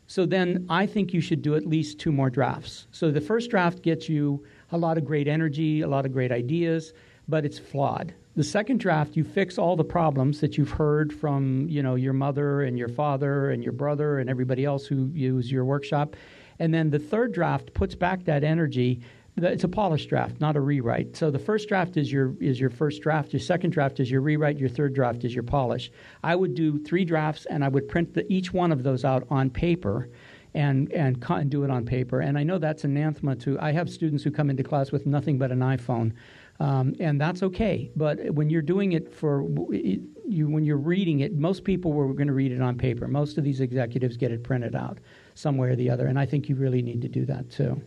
[0.07, 2.87] So then I think you should do at least two more drafts.
[2.91, 6.31] So the first draft gets you a lot of great energy, a lot of great
[6.31, 6.93] ideas,
[7.27, 8.13] but it's flawed.
[8.35, 12.13] The second draft, you fix all the problems that you've heard from you know your
[12.13, 16.15] mother and your father and your brother and everybody else who use your workshop,
[16.59, 19.01] and then the third draft puts back that energy.
[19.37, 21.17] It's a polished draft, not a rewrite.
[21.17, 23.33] So the first draft is your is your first draft.
[23.33, 24.57] Your second draft is your rewrite.
[24.57, 25.91] Your third draft is your polish.
[26.23, 29.27] I would do three drafts, and I would print the, each one of those out
[29.29, 30.09] on paper
[30.53, 32.21] and and, and do it on paper.
[32.21, 33.59] And I know that's anathema to.
[33.59, 36.13] I have students who come into class with nothing but an iPhone,
[36.61, 37.91] um, and that's okay.
[37.97, 42.27] But when you're doing it for you, when you're reading it, most people were going
[42.27, 43.05] to read it on paper.
[43.05, 44.99] Most of these executives get it printed out
[45.33, 47.81] some way or the other, and I think you really need to do that too.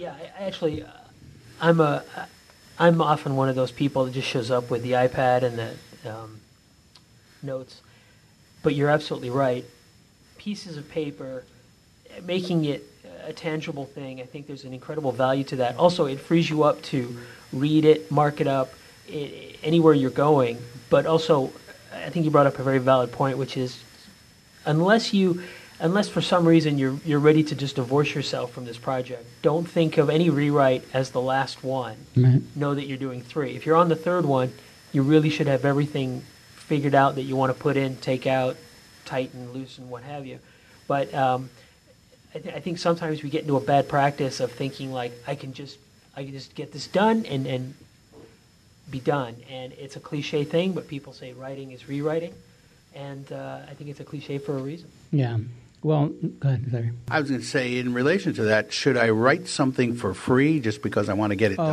[0.00, 0.86] Yeah, I, actually, uh,
[1.60, 2.02] I'm a,
[2.78, 6.10] I'm often one of those people that just shows up with the iPad and the
[6.10, 6.40] um,
[7.42, 7.82] notes.
[8.62, 9.66] But you're absolutely right.
[10.38, 11.44] Pieces of paper,
[12.24, 12.82] making it
[13.26, 14.22] a tangible thing.
[14.22, 15.76] I think there's an incredible value to that.
[15.76, 17.18] Also, it frees you up to
[17.52, 18.72] read it, mark it up
[19.06, 20.56] i anywhere you're going.
[20.88, 21.52] But also,
[21.92, 23.82] I think you brought up a very valid point, which is
[24.64, 25.42] unless you
[25.80, 29.68] unless for some reason you're you're ready to just divorce yourself from this project don't
[29.68, 31.96] think of any rewrite as the last one.
[32.16, 32.42] Right.
[32.54, 33.56] know that you're doing three.
[33.56, 34.52] If you're on the third one
[34.92, 36.22] you really should have everything
[36.54, 38.56] figured out that you want to put in take out
[39.04, 40.38] tighten loosen what have you.
[40.86, 41.50] But um,
[42.34, 45.34] I, th- I think sometimes we get into a bad practice of thinking like i
[45.34, 45.78] can just
[46.16, 47.74] i can just get this done and and
[48.90, 49.36] be done.
[49.48, 52.34] And it's a cliche thing but people say writing is rewriting.
[52.94, 54.90] And uh, i think it's a cliche for a reason.
[55.12, 55.38] Yeah.
[55.82, 56.90] Well, go ahead, Larry.
[57.10, 60.60] I was going to say, in relation to that, should I write something for free
[60.60, 61.66] just because I want to get it Oh.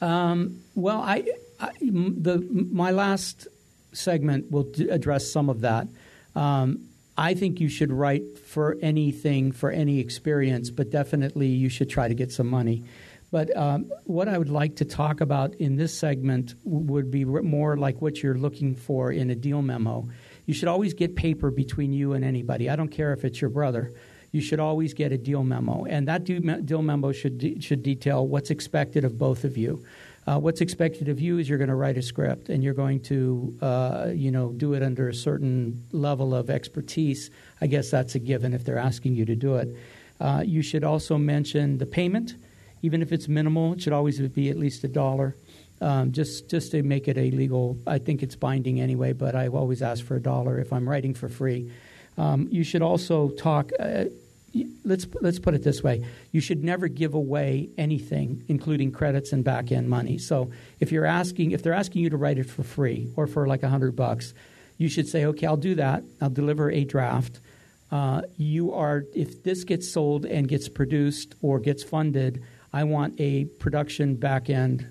[0.00, 0.60] done?
[0.74, 1.24] Well, I,
[1.58, 3.48] I the my last
[3.92, 5.88] segment will d- address some of that.
[6.34, 11.88] Um, I think you should write for anything for any experience, but definitely you should
[11.88, 12.84] try to get some money.
[13.32, 17.76] But um, what I would like to talk about in this segment would be more
[17.78, 20.08] like what you're looking for in a deal memo.
[20.46, 22.70] You should always get paper between you and anybody.
[22.70, 23.92] I don't care if it's your brother.
[24.32, 28.26] You should always get a deal memo, and that deal memo should de- should detail
[28.26, 29.84] what's expected of both of you.
[30.26, 33.00] Uh, what's expected of you is you're going to write a script, and you're going
[33.00, 37.30] to uh, you know do it under a certain level of expertise.
[37.60, 39.74] I guess that's a given if they're asking you to do it.
[40.20, 42.34] Uh, you should also mention the payment,
[42.82, 43.74] even if it's minimal.
[43.74, 45.34] It should always be at least a dollar
[45.80, 47.78] um, just just to make it a legal.
[47.86, 51.14] I think it's binding anyway, but I always ask for a dollar if I'm writing
[51.14, 51.70] for free.
[52.18, 53.72] Um, you should also talk.
[53.78, 54.04] Uh,
[54.84, 59.44] let's let's put it this way: you should never give away anything, including credits and
[59.44, 60.18] back end money.
[60.18, 63.46] So if you're asking, if they're asking you to write it for free or for
[63.46, 64.32] like a hundred bucks,
[64.78, 66.04] you should say, okay, I'll do that.
[66.20, 67.40] I'll deliver a draft.
[67.90, 73.20] Uh, you are if this gets sold and gets produced or gets funded, I want
[73.20, 74.86] a production back end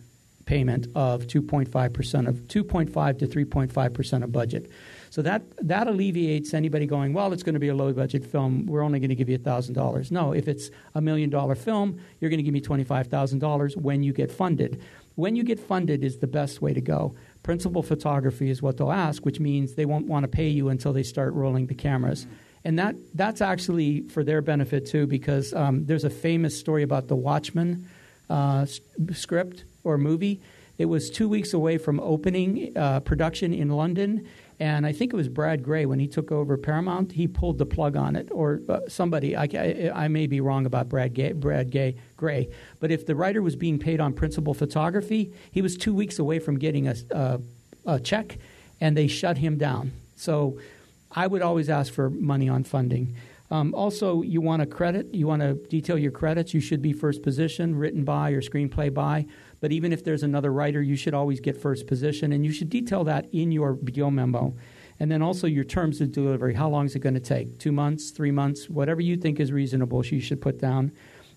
[0.46, 4.70] payment of 2.5 percent of 2.5 to 3.5 percent of budget.
[5.10, 8.66] So that that alleviates anybody going, well, it's going to be a low budget film.
[8.66, 10.12] We're only going to give you thousand dollars.
[10.12, 13.40] No, if it's a million dollar film, you're going to give me twenty five thousand
[13.40, 14.82] dollars when you get funded.
[15.16, 17.16] When you get funded is the best way to go.
[17.44, 20.92] Principal photography is what they'll ask, which means they won't want to pay you until
[20.92, 22.28] they start rolling the cameras.
[22.66, 27.08] And that that's actually for their benefit too, because um, there's a famous story about
[27.08, 27.88] the Watchmen
[28.30, 28.66] uh,
[29.14, 30.42] script or movie.
[30.78, 34.28] It was two weeks away from opening uh, production in London
[34.60, 37.12] and I think it was Brad Grey when he took over Paramount.
[37.12, 39.36] He pulled the plug on it, or uh, somebody.
[39.36, 42.48] I, I, I, may be wrong about Brad Gay, Brad Gay, Grey,
[42.80, 46.40] but if the writer was being paid on principal photography, he was two weeks away
[46.40, 47.40] from getting a, a,
[47.86, 48.38] a check,
[48.80, 49.92] and they shut him down.
[50.16, 50.58] So
[51.12, 53.16] I would always ask for money on funding.
[53.52, 55.14] Um, also, you want a credit.
[55.14, 56.54] You want to detail your credits.
[56.54, 59.28] You should be first position, written by or screenplay by.
[59.60, 62.70] But even if there's another writer, you should always get first position, and you should
[62.70, 64.56] detail that in your BO memo.
[65.00, 66.54] And then also your terms of delivery.
[66.54, 67.60] How long is it going to take?
[67.60, 70.92] Two months, three months, whatever you think is reasonable, you should put down.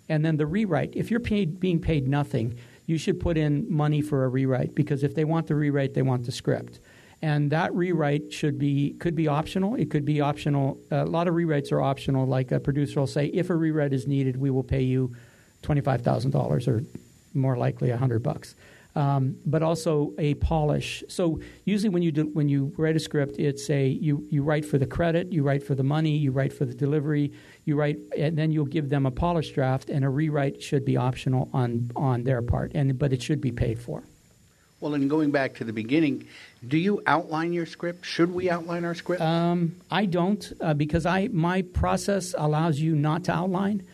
[0.08, 0.94] And then the rewrite.
[0.94, 5.02] If you're paid, being paid nothing, you should put in money for a rewrite because
[5.02, 6.80] if they want the rewrite, they want the script.
[7.20, 9.74] And that rewrite should be could be optional.
[9.74, 10.78] It could be optional.
[10.90, 12.26] A lot of rewrites are optional.
[12.26, 15.14] Like a producer will say, if a rewrite is needed, we will pay you
[15.60, 16.84] twenty five thousand dollars or
[17.34, 18.54] more likely a hundred bucks.
[18.94, 21.04] Um, but also a polish.
[21.08, 24.64] So usually when you do, when you write a script, it's a you you write
[24.64, 27.30] for the credit, you write for the money, you write for the delivery,
[27.64, 30.96] you write, and then you'll give them a polished draft, and a rewrite should be
[30.96, 34.02] optional on on their part, and but it should be paid for.
[34.80, 36.26] Well, and going back to the beginning,
[36.66, 38.04] do you outline your script?
[38.04, 39.20] Should we outline our script?
[39.20, 43.86] Um, I don't uh, because I my process allows you not to outline,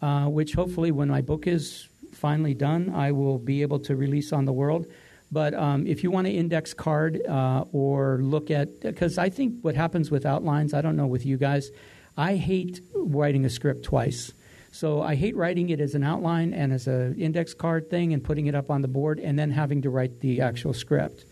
[0.00, 1.88] uh, which hopefully when my book is
[2.26, 4.86] finally done, I will be able to release on the world.
[5.32, 9.48] But um, if you want to index card uh, or look at, because I think
[9.62, 11.70] what happens with outlines, I don't know with you guys,
[12.16, 14.32] I hate writing a script twice.
[14.70, 18.22] So I hate writing it as an outline and as an index card thing and
[18.22, 21.24] putting it up on the board and then having to write the actual script.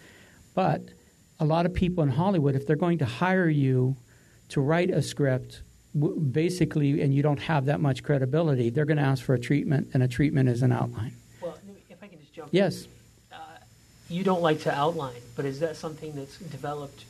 [0.55, 0.83] But
[1.39, 3.97] a lot of people in Hollywood, if they're going to hire you
[4.49, 5.63] to write a script,
[5.99, 9.89] basically, and you don't have that much credibility, they're going to ask for a treatment,
[9.93, 11.13] and a treatment is an outline.
[11.41, 12.85] Well, if I can just jump yes.
[12.85, 12.91] In,
[13.33, 13.59] uh,
[14.09, 17.05] you don't like to outline, but is that something that's developed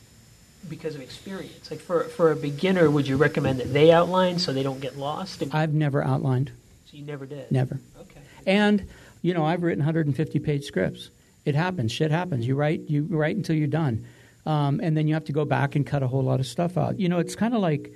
[0.67, 1.69] because of experience?
[1.69, 4.97] Like for, for a beginner, would you recommend that they outline so they don't get
[4.97, 5.43] lost?
[5.51, 6.51] I've never outlined.
[6.85, 7.51] So you never did?
[7.51, 7.79] Never.
[7.99, 8.21] Okay.
[8.47, 8.87] And,
[9.21, 11.09] you know, I've written 150 page scripts.
[11.45, 11.91] It happens.
[11.91, 12.47] Shit happens.
[12.47, 14.05] You write, you write until you're done.
[14.45, 16.77] Um, and then you have to go back and cut a whole lot of stuff
[16.77, 16.99] out.
[16.99, 17.93] You know, it's kind of like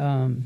[0.00, 0.44] um,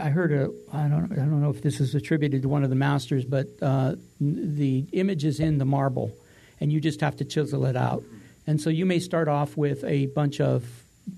[0.00, 2.70] I heard a I don't I don't know if this is attributed to one of
[2.70, 6.12] the masters, but uh, the image is in the marble,
[6.60, 8.02] and you just have to chisel it out.
[8.46, 10.64] And so you may start off with a bunch of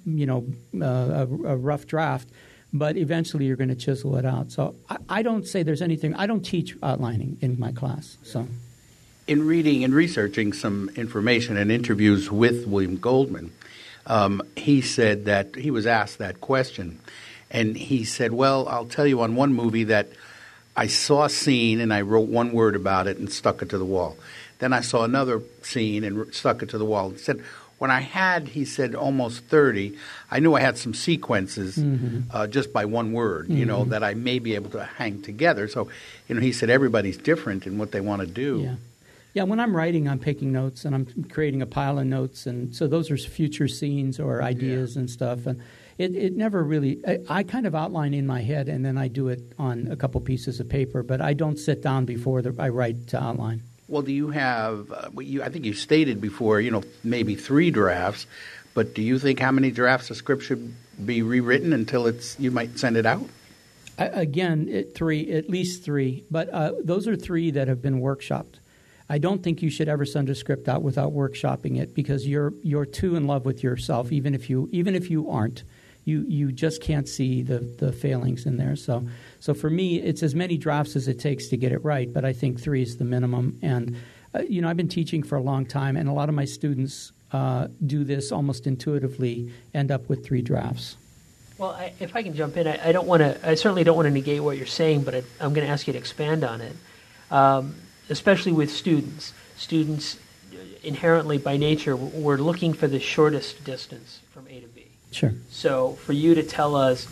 [0.04, 0.46] you know
[0.80, 2.28] uh, a, a, rough draft,
[2.72, 4.50] but eventually you're going to chisel it out.
[4.52, 6.14] So I, I, don't say there's anything.
[6.14, 8.18] I don't teach outlining in my class.
[8.22, 8.46] So.
[9.26, 13.52] In reading and researching some information and interviews with William Goldman,
[14.06, 16.98] um, he said that he was asked that question
[17.50, 20.08] and he said, Well, I'll tell you on one movie that
[20.76, 23.78] I saw a scene and I wrote one word about it and stuck it to
[23.78, 24.16] the wall.
[24.58, 27.10] Then I saw another scene and stuck it to the wall.
[27.10, 27.42] He said,
[27.78, 29.96] when I had, he said, almost 30,
[30.30, 32.22] I knew I had some sequences mm-hmm.
[32.32, 33.56] uh, just by one word, mm-hmm.
[33.56, 33.90] you know, mm-hmm.
[33.90, 35.68] that I may be able to hang together.
[35.68, 35.88] So,
[36.28, 38.62] you know, he said everybody's different in what they want to do.
[38.64, 38.74] Yeah.
[39.34, 42.46] Yeah, when I'm writing, I'm taking notes and I'm creating a pile of notes.
[42.46, 45.00] And so those are future scenes or ideas yeah.
[45.00, 45.46] and stuff.
[45.46, 45.62] And
[45.98, 49.08] it, it never really, I, I, kind of outline in my head and then I
[49.08, 52.54] do it on a couple pieces of paper, but I don't sit down before the,
[52.58, 53.62] I write to outline.
[53.88, 57.70] Well, do you have, uh, you, I think you stated before, you know, maybe three
[57.70, 58.26] drafts,
[58.74, 60.72] but do you think how many drafts a script should
[61.04, 63.28] be rewritten until it's, you might send it out?
[63.98, 68.00] I, again, it, three, at least three, but uh, those are three that have been
[68.00, 68.60] workshopped.
[69.10, 72.52] I don't think you should ever send a script out without workshopping it because you're
[72.62, 75.62] you're too in love with yourself, even if you even if you aren't
[76.08, 78.76] you you just can't see the the failings in there.
[78.76, 79.06] So
[79.40, 82.12] so for me, it's as many drafts as it takes to get it right.
[82.12, 83.58] But I think three is the minimum.
[83.62, 83.96] And
[84.34, 86.46] uh, you know, I've been teaching for a long time, and a lot of my
[86.46, 89.52] students uh, do this almost intuitively.
[89.74, 90.96] End up with three drafts.
[91.58, 93.38] Well, I, if I can jump in, I, I don't want to.
[93.46, 95.86] I certainly don't want to negate what you're saying, but I, I'm going to ask
[95.86, 96.76] you to expand on it,
[97.30, 97.74] um,
[98.08, 99.34] especially with students.
[99.56, 100.18] Students
[100.84, 104.77] inherently, by nature, we're looking for the shortest distance from A to B.
[105.10, 105.32] Sure.
[105.50, 107.06] So, for you to tell us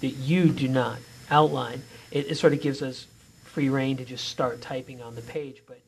[0.00, 0.98] that you do not
[1.30, 3.06] outline, it, it sort of gives us
[3.44, 5.62] free reign to just start typing on the page.
[5.66, 5.80] But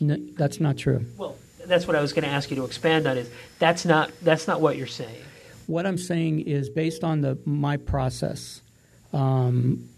[0.00, 1.06] No, that's not true.
[1.16, 3.16] well, that's what I was going to ask you to expand on.
[3.16, 5.22] Is that's not that's not what you're saying.
[5.68, 8.60] What I'm saying is based on the my process.
[9.12, 9.88] Um,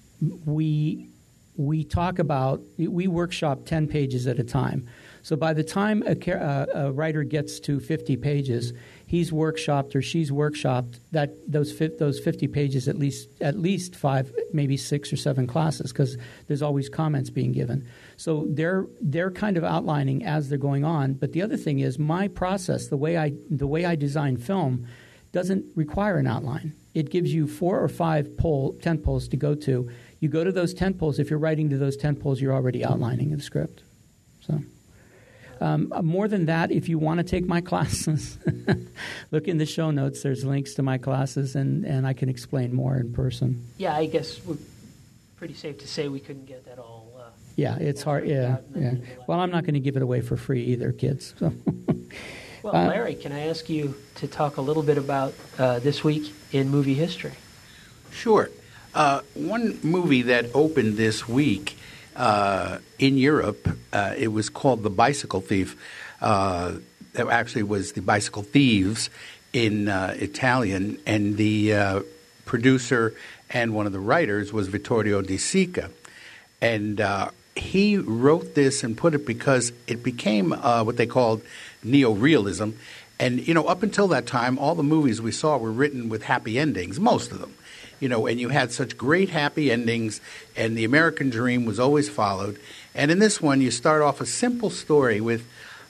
[0.45, 1.09] we
[1.57, 4.87] we talk about we workshop ten pages at a time.
[5.25, 8.75] So by the time a, uh, a writer gets to 50 pages,
[9.07, 13.97] he's workshopped or she's workshopped that those fif- those 50 pages at least at least
[13.97, 17.89] five, maybe six or seven classes because there's always comments being given.
[18.19, 21.15] So they're they're kind of outlining as they're going on.
[21.15, 24.87] But the other thing is my process, the way I the way I design film,
[25.33, 26.75] doesn't require an outline.
[26.93, 29.89] It gives you four or five poll tent poles to go to.
[30.21, 31.19] You go to those tent poles.
[31.19, 33.81] If you're writing to those tent poles, you're already outlining the script.
[34.43, 34.61] So.
[35.61, 38.39] Um, more than that, if you want to take my classes,
[39.31, 40.23] look in the show notes.
[40.23, 43.67] There's links to my classes, and, and I can explain more in person.
[43.79, 44.57] Yeah, I guess we're
[45.37, 47.13] pretty safe to say we couldn't get that all.
[47.17, 47.23] Uh,
[47.57, 48.27] Yeah, it's hard.
[48.27, 49.15] Yeah, out and then yeah.
[49.27, 51.35] Well, I'm not going to give it away for free either, kids.
[51.39, 51.53] So.
[52.63, 56.03] well, Uh, Larry, can I ask you to talk a little bit about uh, this
[56.03, 57.33] week in movie history?
[58.11, 58.51] Sure.
[58.95, 61.77] Uh, one movie that opened this week
[62.17, 65.77] uh, in Europe, uh, it was called The Bicycle Thief.
[66.21, 66.77] Uh,
[67.15, 69.11] it actually was The Bicycle Thieves
[69.53, 72.01] in uh, Italian, and the uh,
[72.45, 73.15] producer
[73.51, 75.91] and one of the writers was Vittorio De Sica.
[76.61, 81.43] And uh, he wrote this and put it because it became what they called
[81.85, 82.75] neorealism.
[83.19, 86.25] And, you know, up until that time, all the movies we saw were written with
[86.25, 87.55] happy endings, most of them.
[88.01, 90.21] You know, and you had such great happy endings,
[90.57, 92.59] and the American dream was always followed.
[92.95, 95.47] And in this one, you start off a simple story with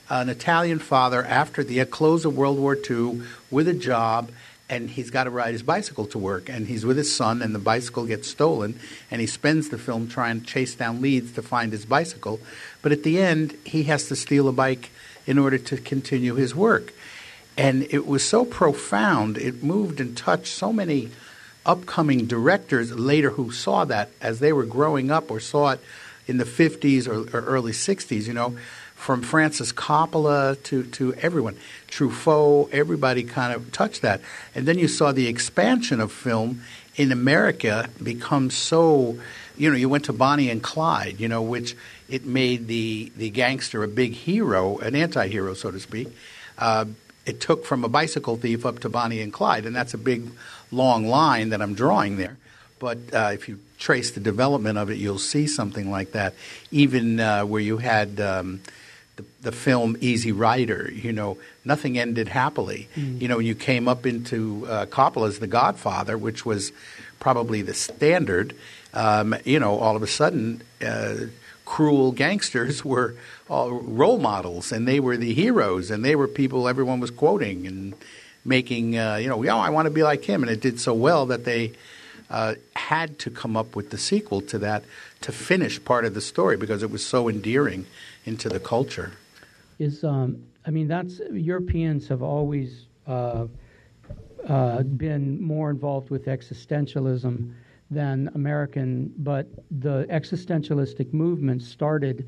[0.09, 4.31] an Italian father after the close of World War II with a job,
[4.69, 6.47] and he's got to ride his bicycle to work.
[6.47, 10.07] And he's with his son, and the bicycle gets stolen, and he spends the film
[10.07, 12.39] trying to chase down leads to find his bicycle.
[12.83, 14.91] But at the end, he has to steal a bike
[15.25, 16.93] in order to continue his work.
[17.57, 21.09] And it was so profound, it moved and touched so many
[21.65, 25.79] upcoming directors later who saw that as they were growing up or saw it
[26.27, 28.55] in the 50s or, or early 60s, you know,
[28.95, 31.55] from Francis Coppola to, to everyone.
[31.87, 34.21] Truffaut, everybody kind of touched that.
[34.53, 36.61] And then you saw the expansion of film
[36.95, 39.19] in America become so,
[39.57, 41.75] you know, you went to Bonnie and Clyde, you know, which
[42.09, 46.07] it made the, the gangster a big hero, an anti hero, so to speak.
[46.57, 46.85] Uh,
[47.25, 50.29] it took from a bicycle thief up to Bonnie and Clyde, and that's a big,
[50.71, 52.37] long line that I'm drawing there.
[52.79, 56.33] But uh, if you trace the development of it, you'll see something like that.
[56.71, 58.61] Even uh, where you had um,
[59.15, 62.89] the, the film Easy Rider, you know, nothing ended happily.
[62.95, 66.71] You know, when you came up into uh, Coppola's The Godfather, which was
[67.19, 68.55] probably the standard,
[68.93, 71.15] um, you know, all of a sudden, uh,
[71.65, 73.15] cruel gangsters were
[73.49, 77.67] all role models, and they were the heroes, and they were people everyone was quoting
[77.67, 77.93] and
[78.43, 80.93] making, uh, you know, yeah, I want to be like him, and it did so
[80.93, 81.73] well that they
[82.29, 84.83] uh, had to come up with the sequel to that
[85.21, 87.85] to finish part of the story because it was so endearing
[88.25, 89.13] into the culture.
[89.79, 93.45] is um, I mean that's Europeans have always uh,
[94.47, 97.53] uh, been more involved with existentialism
[97.91, 102.27] than American, but the existentialistic movement started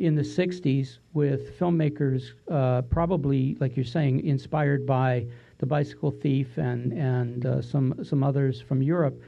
[0.00, 5.26] in the 60s with filmmakers uh, probably like you're saying inspired by
[5.58, 9.20] the bicycle thief and and uh, some some others from Europe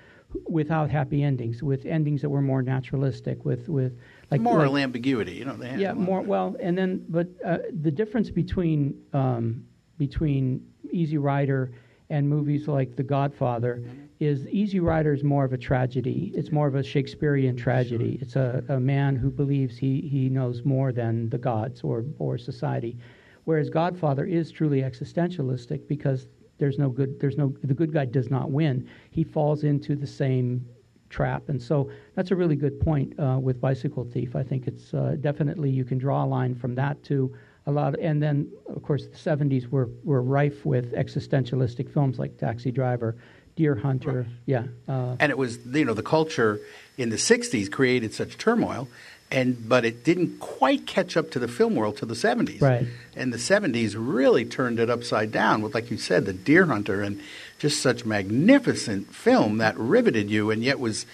[0.48, 3.92] without happy endings with endings that were more naturalistic with with
[4.30, 5.56] like Moral like, ambiguity, you know.
[5.56, 9.64] They yeah, more well, and then but uh, the difference between um,
[9.98, 11.72] between Easy Rider
[12.08, 13.84] and movies like The Godfather
[14.22, 16.32] is Easy Rider is more of a tragedy.
[16.34, 18.18] It's more of a Shakespearean tragedy.
[18.20, 22.38] It's a, a man who believes he, he knows more than the gods or or
[22.38, 22.96] society,
[23.44, 28.30] whereas Godfather is truly existentialistic because there's no good there's no the good guy does
[28.30, 28.88] not win.
[29.10, 30.64] He falls into the same
[31.10, 31.48] trap.
[31.48, 34.34] And so that's a really good point uh, with Bicycle Thief.
[34.34, 37.34] I think it's uh, definitely you can draw a line from that to
[37.66, 37.94] a lot.
[37.94, 42.72] Of, and then, of course, the 70s were, were rife with existentialistic films like Taxi
[42.72, 43.16] Driver,
[43.56, 44.26] Deer Hunter.
[44.46, 44.64] Yeah.
[44.88, 46.60] Uh, and it was you know the culture
[46.96, 48.88] in the 60s created such turmoil
[49.32, 52.60] and but it didn't quite catch up to the film world till the 70s.
[52.60, 52.86] Right.
[53.16, 57.02] And the 70s really turned it upside down with, like you said, the Deer Hunter
[57.02, 57.20] and
[57.58, 61.06] just such magnificent film that riveted you and yet was,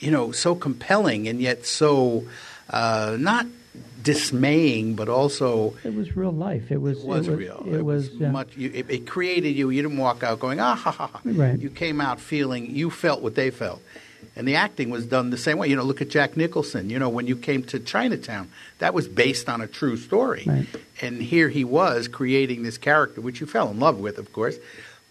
[0.00, 2.24] you know, so compelling and yet so
[2.70, 3.46] uh, not
[4.02, 6.70] dismaying, but also It was real life.
[6.70, 6.98] It was.
[7.02, 7.64] it was real.
[7.70, 8.10] It, was.
[8.10, 8.30] yeah.
[8.30, 8.56] much.
[8.56, 9.70] You, it, it created you.
[9.70, 11.20] You didn't walk out going ah ha ha ha.
[11.24, 11.58] Right.
[11.58, 13.80] You came out feeling you felt what they felt,
[14.36, 15.68] and the acting was done the same way.
[15.68, 16.90] You know, look at Jack Nicholson.
[16.90, 20.66] You know, when you came to Chinatown, that was based on a true story, Right.
[21.00, 24.56] and here he was creating this character, which you fell in love with, of course,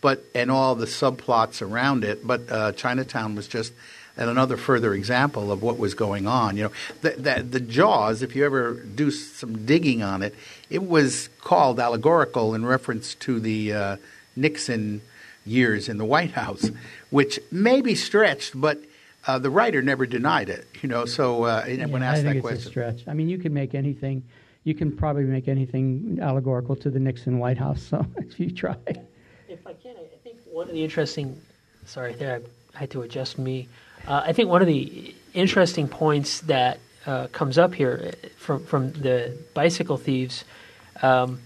[0.02, 2.26] but and all the subplots around it.
[2.26, 3.74] But uh, Chinatown was just.
[4.20, 8.22] And another further example of what was going on, you know, the, the, the Jaws.
[8.22, 10.36] If you ever do some digging on it,
[10.70, 13.98] it was called allegorical in reference to the uh,
[14.36, 15.02] Nixon
[15.46, 16.70] years in the White House,
[17.10, 18.84] which may be stretched, but
[19.26, 20.68] uh, the writer never denied it.
[20.82, 23.08] You know, so uh, when Yeah, I asked think that it's a question, stretch.
[23.08, 24.22] I mean, you can make anything.
[24.66, 27.82] You can probably make anything allegorical to the Nixon White House.
[27.82, 28.76] So if you try,
[29.48, 31.40] If I can, I I think one of the interesting.
[31.86, 32.42] Sorry, there
[32.76, 33.70] I had to adjust me.
[34.10, 38.66] Uh, I think one of the interesting points that uh, comes up here uh, from
[38.66, 40.44] from the bicycle thieves
[41.04, 41.40] um,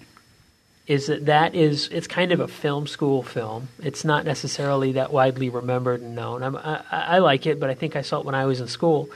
[0.88, 3.68] is that that is it's kind of a film school film.
[3.82, 6.41] It's not necessarily that widely remembered and known.
[6.41, 8.68] I'm, I, I like it, but I think I saw it when I was in
[8.68, 9.09] school.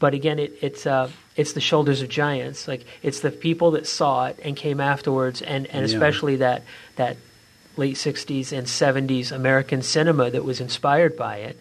[0.00, 2.66] But again, it, it's uh, it's the shoulders of giants.
[2.66, 5.94] Like it's the people that saw it and came afterwards, and, and Yeah.
[5.94, 6.62] especially that
[6.96, 7.18] that
[7.76, 11.58] late '60s and '70s American cinema that was inspired by it.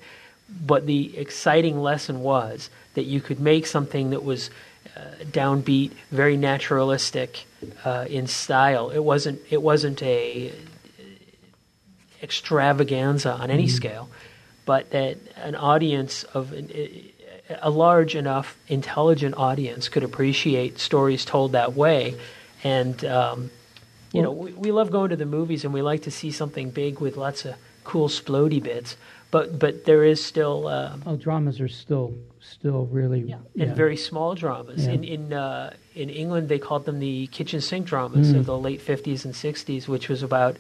[0.50, 4.50] But the exciting lesson was that you could make something that was
[4.96, 7.46] uh, downbeat, very naturalistic
[7.84, 8.90] uh, in style.
[8.90, 10.54] It wasn't it wasn't a
[12.22, 14.10] extravaganza on any scale,
[14.66, 16.54] but that an audience of
[17.62, 22.16] a large enough intelligent audience could appreciate stories told that way,
[22.64, 23.52] and um,
[24.12, 26.70] you know we, we love going to the movies and we like to see something
[26.70, 28.98] big with lots of cool splody bits,
[29.32, 30.68] but but there is still.
[30.68, 34.86] Uh, oh, dramas are still still really yeah, and very small dramas.
[34.86, 34.94] Yeah.
[34.94, 38.40] In in uh, in England, they called them the kitchen sink dramas Mm.
[38.40, 40.58] of the late fifties and sixties, which was about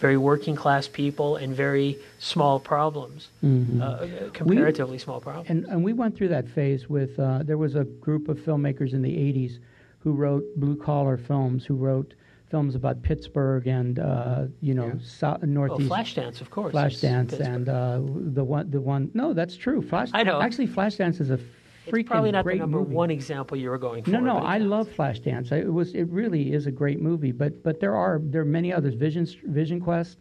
[0.00, 5.48] very working class people and very small problems, uh, comparatively small problems.
[5.48, 5.64] Mm-hmm.
[5.64, 8.92] And, and we went through that phase with, uh, there was a group of filmmakers
[8.92, 9.58] in the 80s
[9.98, 12.14] who wrote blue collar films, who wrote
[12.50, 14.92] films about Pittsburgh and, uh, you know, Yeah.
[15.02, 15.90] south, oh, northeast.
[15.90, 16.74] Flashdance, of course.
[16.74, 18.00] Flashdance and uh,
[18.32, 19.10] the one, the one.
[19.14, 19.82] No, that's true.
[19.82, 20.10] Flash.
[20.14, 20.40] I know.
[20.40, 22.94] Actually, Flashdance is a freaking it's probably not the great number movie.
[22.94, 24.10] one example you were going for.
[24.10, 24.66] No, no, I counts.
[24.70, 25.52] love Flashdance.
[25.52, 27.32] It was, it really is a great movie.
[27.32, 28.94] But, but there are there are many others.
[28.94, 30.18] Vision, Vision Quest.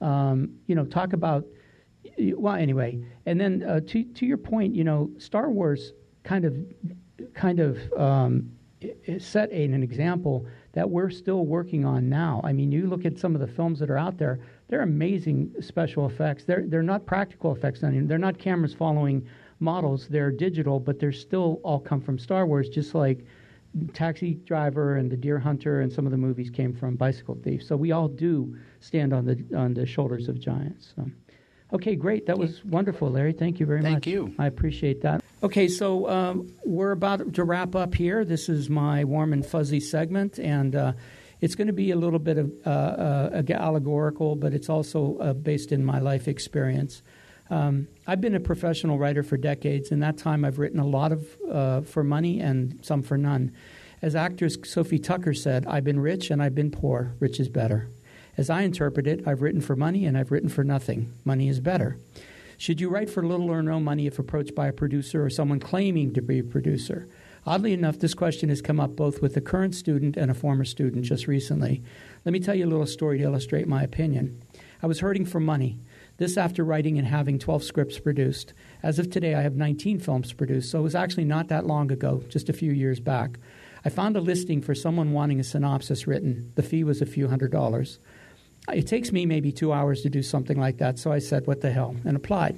[0.00, 1.44] Um, you know, talk about.
[2.18, 5.92] Well, anyway, and then uh, to to your point, you know, Star Wars
[6.24, 6.56] kind of
[7.34, 8.50] kind of um,
[8.80, 12.40] it- it set a, an example that we're still working on now.
[12.44, 15.54] I mean, you look at some of the films that are out there; they're amazing
[15.60, 16.44] special effects.
[16.44, 17.82] They're they're not practical effects.
[17.82, 19.26] I mean, they're not cameras following
[19.58, 20.08] models.
[20.08, 23.24] They're digital, but they're still all come from Star Wars, just like
[23.92, 27.62] Taxi Driver and The Deer Hunter and some of the movies came from Bicycle Thief.
[27.62, 30.94] So we all do stand on the on the shoulders of giants.
[30.96, 31.10] So.
[31.72, 32.26] Okay, great.
[32.26, 33.32] That was wonderful, Larry.
[33.32, 33.92] Thank you very much.
[33.92, 34.34] Thank you.
[34.38, 35.22] I appreciate that.
[35.42, 38.26] Okay, so um, we're about to wrap up here.
[38.26, 40.92] This is my warm and fuzzy segment, and uh,
[41.40, 45.32] it's going to be a little bit of uh, uh, allegorical, but it's also uh,
[45.32, 47.00] based in my life experience.
[47.48, 49.90] Um, I've been a professional writer for decades.
[49.90, 53.52] In that time, I've written a lot of uh, for money and some for none.
[54.02, 57.14] As actress Sophie Tucker said, I've been rich and I've been poor.
[57.18, 57.88] Rich is better.
[58.36, 61.14] As I interpret it, I've written for money and I've written for nothing.
[61.24, 61.96] Money is better.
[62.60, 65.60] Should you write for little or no money if approached by a producer or someone
[65.60, 67.08] claiming to be a producer?
[67.46, 70.66] Oddly enough, this question has come up both with a current student and a former
[70.66, 71.82] student just recently.
[72.26, 74.42] Let me tell you a little story to illustrate my opinion.
[74.82, 75.80] I was hurting for money.
[76.18, 78.52] This after writing and having 12 scripts produced.
[78.82, 81.90] As of today, I have 19 films produced, so it was actually not that long
[81.90, 83.38] ago, just a few years back.
[83.86, 86.52] I found a listing for someone wanting a synopsis written.
[86.56, 88.00] The fee was a few hundred dollars.
[88.68, 91.60] It takes me maybe two hours to do something like that, so I said, What
[91.60, 91.96] the hell?
[92.04, 92.56] and applied.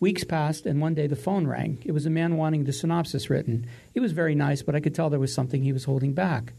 [0.00, 1.82] Weeks passed, and one day the phone rang.
[1.84, 3.66] It was a man wanting the synopsis written.
[3.92, 6.52] He was very nice, but I could tell there was something he was holding back.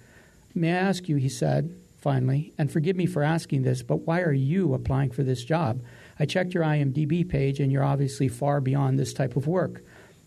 [0.54, 4.22] May I ask you, he said, finally, and forgive me for asking this, but why
[4.22, 5.82] are you applying for this job?
[6.20, 9.84] I checked your IMDb page, and you're obviously far beyond this type of work.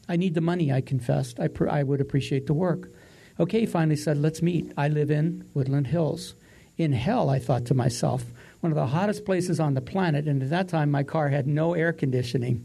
[0.08, 1.38] I need the money, I confessed.
[1.38, 2.90] I, pr- I would appreciate the work.
[3.38, 4.72] Okay, finally said, let's meet.
[4.76, 6.34] I live in Woodland Hills.
[6.78, 8.24] In hell, I thought to myself,
[8.62, 11.48] one of the hottest places on the planet, and at that time my car had
[11.48, 12.64] no air conditioning.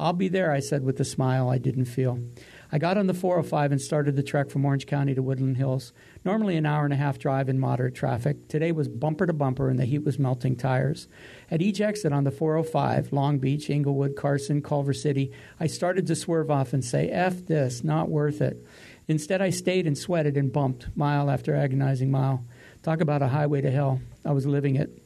[0.00, 2.18] I'll be there, I said with a smile I didn't feel.
[2.72, 5.92] I got on the 405 and started the trek from Orange County to Woodland Hills.
[6.24, 8.48] Normally an hour and a half drive in moderate traffic.
[8.48, 11.08] Today was bumper to bumper and the heat was melting tires.
[11.50, 16.16] At each exit on the 405, Long Beach, Inglewood, Carson, Culver City, I started to
[16.16, 18.64] swerve off and say, F this, not worth it.
[19.08, 22.46] Instead, I stayed and sweated and bumped mile after agonizing mile.
[22.82, 24.00] Talk about a highway to hell.
[24.24, 25.02] I was living it.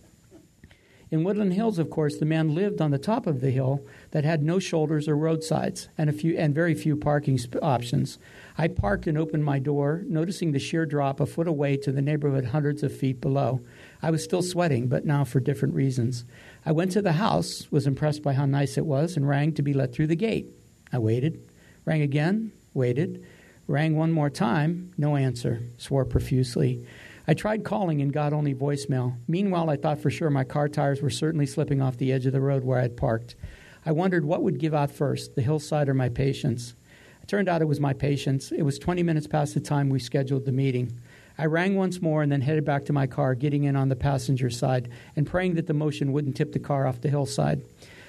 [1.13, 4.25] In Woodland Hills, of course, the man lived on the top of the hill that
[4.25, 8.19] had no shoulders or roadsides and a few and very few parking sp- options.
[8.57, 12.01] I parked and opened my door, noticing the sheer drop a foot away to the
[12.01, 13.61] neighborhood hundreds of feet below.
[14.01, 16.25] I was still sweating, but now for different reasons.
[16.65, 19.63] I went to the house, was impressed by how nice it was, and rang to
[19.63, 20.47] be let through the gate.
[20.95, 21.47] I waited,
[21.85, 23.23] rang again, waited,
[23.67, 26.87] rang one more time, no answer, swore profusely.
[27.27, 29.17] I tried calling and got only voicemail.
[29.29, 32.33] Meanwhile, I thought for sure my car tires were certainly slipping off the edge of
[32.33, 33.37] the road where I had parked.
[33.87, 36.75] I wondered what would give out first, the hillside or my patience.
[37.23, 38.51] It turned out it was my patience.
[38.51, 40.99] It was 20 minutes past the time we scheduled the meeting.
[41.39, 43.97] I rang once more and then headed back to my car, getting in on the
[43.97, 47.63] passenger side and praying that the motion wouldn't tip the car off the hillside.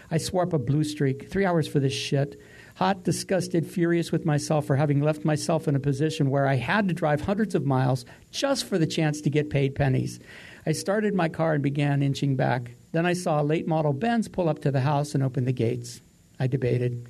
[0.10, 1.30] I swore up a blue streak.
[1.30, 2.40] Three hours for this shit
[2.76, 6.88] hot, disgusted, furious with myself for having left myself in a position where I had
[6.88, 10.20] to drive hundreds of miles just for the chance to get paid pennies.
[10.66, 12.72] I started my car and began inching back.
[12.92, 15.52] Then I saw a late model Benz pull up to the house and open the
[15.52, 16.02] gates.
[16.40, 17.08] I debated.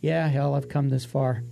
[0.00, 1.42] Yeah, hell, I've come this far.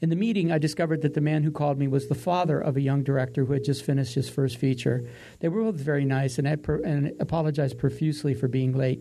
[0.00, 2.76] In the meeting, I discovered that the man who called me was the father of
[2.76, 5.08] a young director who had just finished his first feature.
[5.40, 9.00] They were both very nice and, per- and apologized profusely for being late.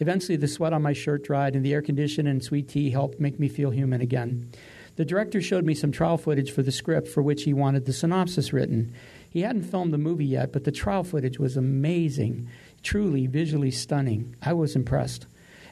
[0.00, 3.20] Eventually, the sweat on my shirt dried, and the air conditioning and sweet tea helped
[3.20, 4.50] make me feel human again.
[4.96, 7.92] The director showed me some trial footage for the script for which he wanted the
[7.92, 8.94] synopsis written.
[9.28, 12.48] He hadn't filmed the movie yet, but the trial footage was amazing,
[12.84, 14.36] truly visually stunning.
[14.40, 15.26] I was impressed.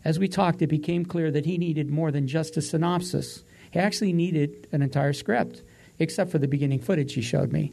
[0.04, 3.44] As we talked, it became clear that he needed more than just a synopsis.
[3.70, 5.62] He actually needed an entire script,
[6.00, 7.72] except for the beginning footage he showed me.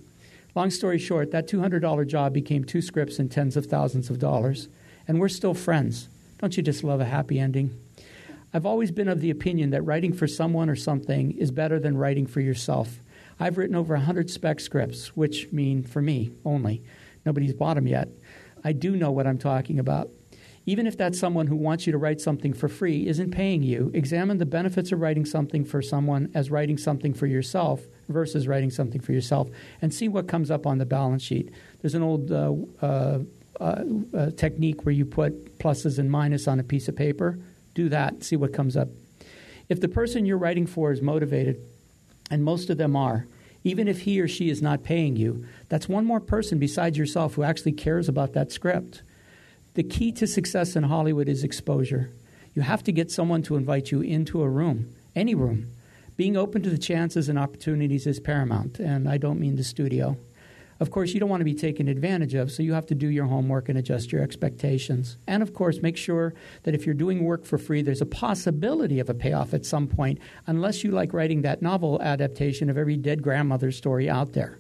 [0.53, 4.67] Long story short, that $200 job became two scripts and tens of thousands of dollars.
[5.07, 6.09] And we're still friends.
[6.39, 7.77] Don't you just love a happy ending?
[8.53, 11.97] I've always been of the opinion that writing for someone or something is better than
[11.97, 12.99] writing for yourself.
[13.39, 16.81] I've written over 100 spec scripts, which mean for me only.
[17.25, 18.07] Nobody's bought them yet.
[18.63, 20.09] I do know what I'm talking about.
[20.65, 23.91] Even if that someone who wants you to write something for free isn't paying you,
[23.93, 28.69] examine the benefits of writing something for someone as writing something for yourself versus writing
[28.69, 29.49] something for yourself
[29.81, 31.51] and see what comes up on the balance sheet.
[31.81, 33.19] There's an old uh, uh,
[33.59, 33.83] uh,
[34.13, 37.37] uh, technique where you put pluses and minuses on a piece of paper.
[37.73, 38.89] Do that, see what comes up.
[39.67, 41.57] If the person you're writing for is motivated,
[42.31, 43.27] and most of them are,
[43.63, 47.35] even if he or she is not paying you, that's one more person besides yourself
[47.35, 49.03] who actually cares about that script.
[49.73, 52.09] The key to success in Hollywood is exposure.
[52.55, 55.71] You have to get someone to invite you into a room, any room.
[56.17, 60.17] Being open to the chances and opportunities is paramount, and I don't mean the studio.
[60.79, 63.07] Of course, you don't want to be taken advantage of, so you have to do
[63.07, 65.17] your homework and adjust your expectations.
[65.27, 68.99] And of course, make sure that if you're doing work for free, there's a possibility
[68.99, 72.95] of a payoff at some point, unless you like writing that novel adaptation of every
[72.95, 74.57] dead grandmother story out there.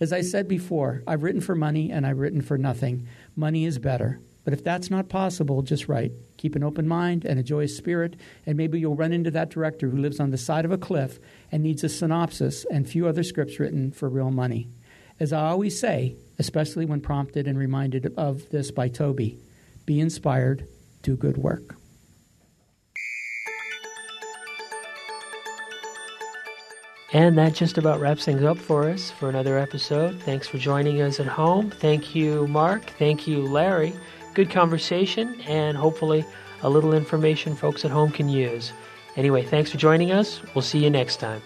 [0.00, 3.08] As I said before, I've written for money and I've written for nothing.
[3.34, 4.20] Money is better.
[4.44, 6.12] But if that's not possible, just write.
[6.36, 9.90] Keep an open mind and a joyous spirit, and maybe you'll run into that director
[9.90, 11.18] who lives on the side of a cliff
[11.52, 14.68] and needs a synopsis and few other scripts written for real money.
[15.20, 19.38] As I always say, especially when prompted and reminded of this by Toby,
[19.84, 20.66] be inspired,
[21.02, 21.74] do good work.
[27.12, 30.20] And that just about wraps things up for us for another episode.
[30.22, 31.70] Thanks for joining us at home.
[31.70, 32.84] Thank you, Mark.
[32.98, 33.94] Thank you, Larry.
[34.34, 36.24] Good conversation and hopefully
[36.62, 38.72] a little information folks at home can use.
[39.16, 40.42] Anyway, thanks for joining us.
[40.54, 41.40] We'll see you next time.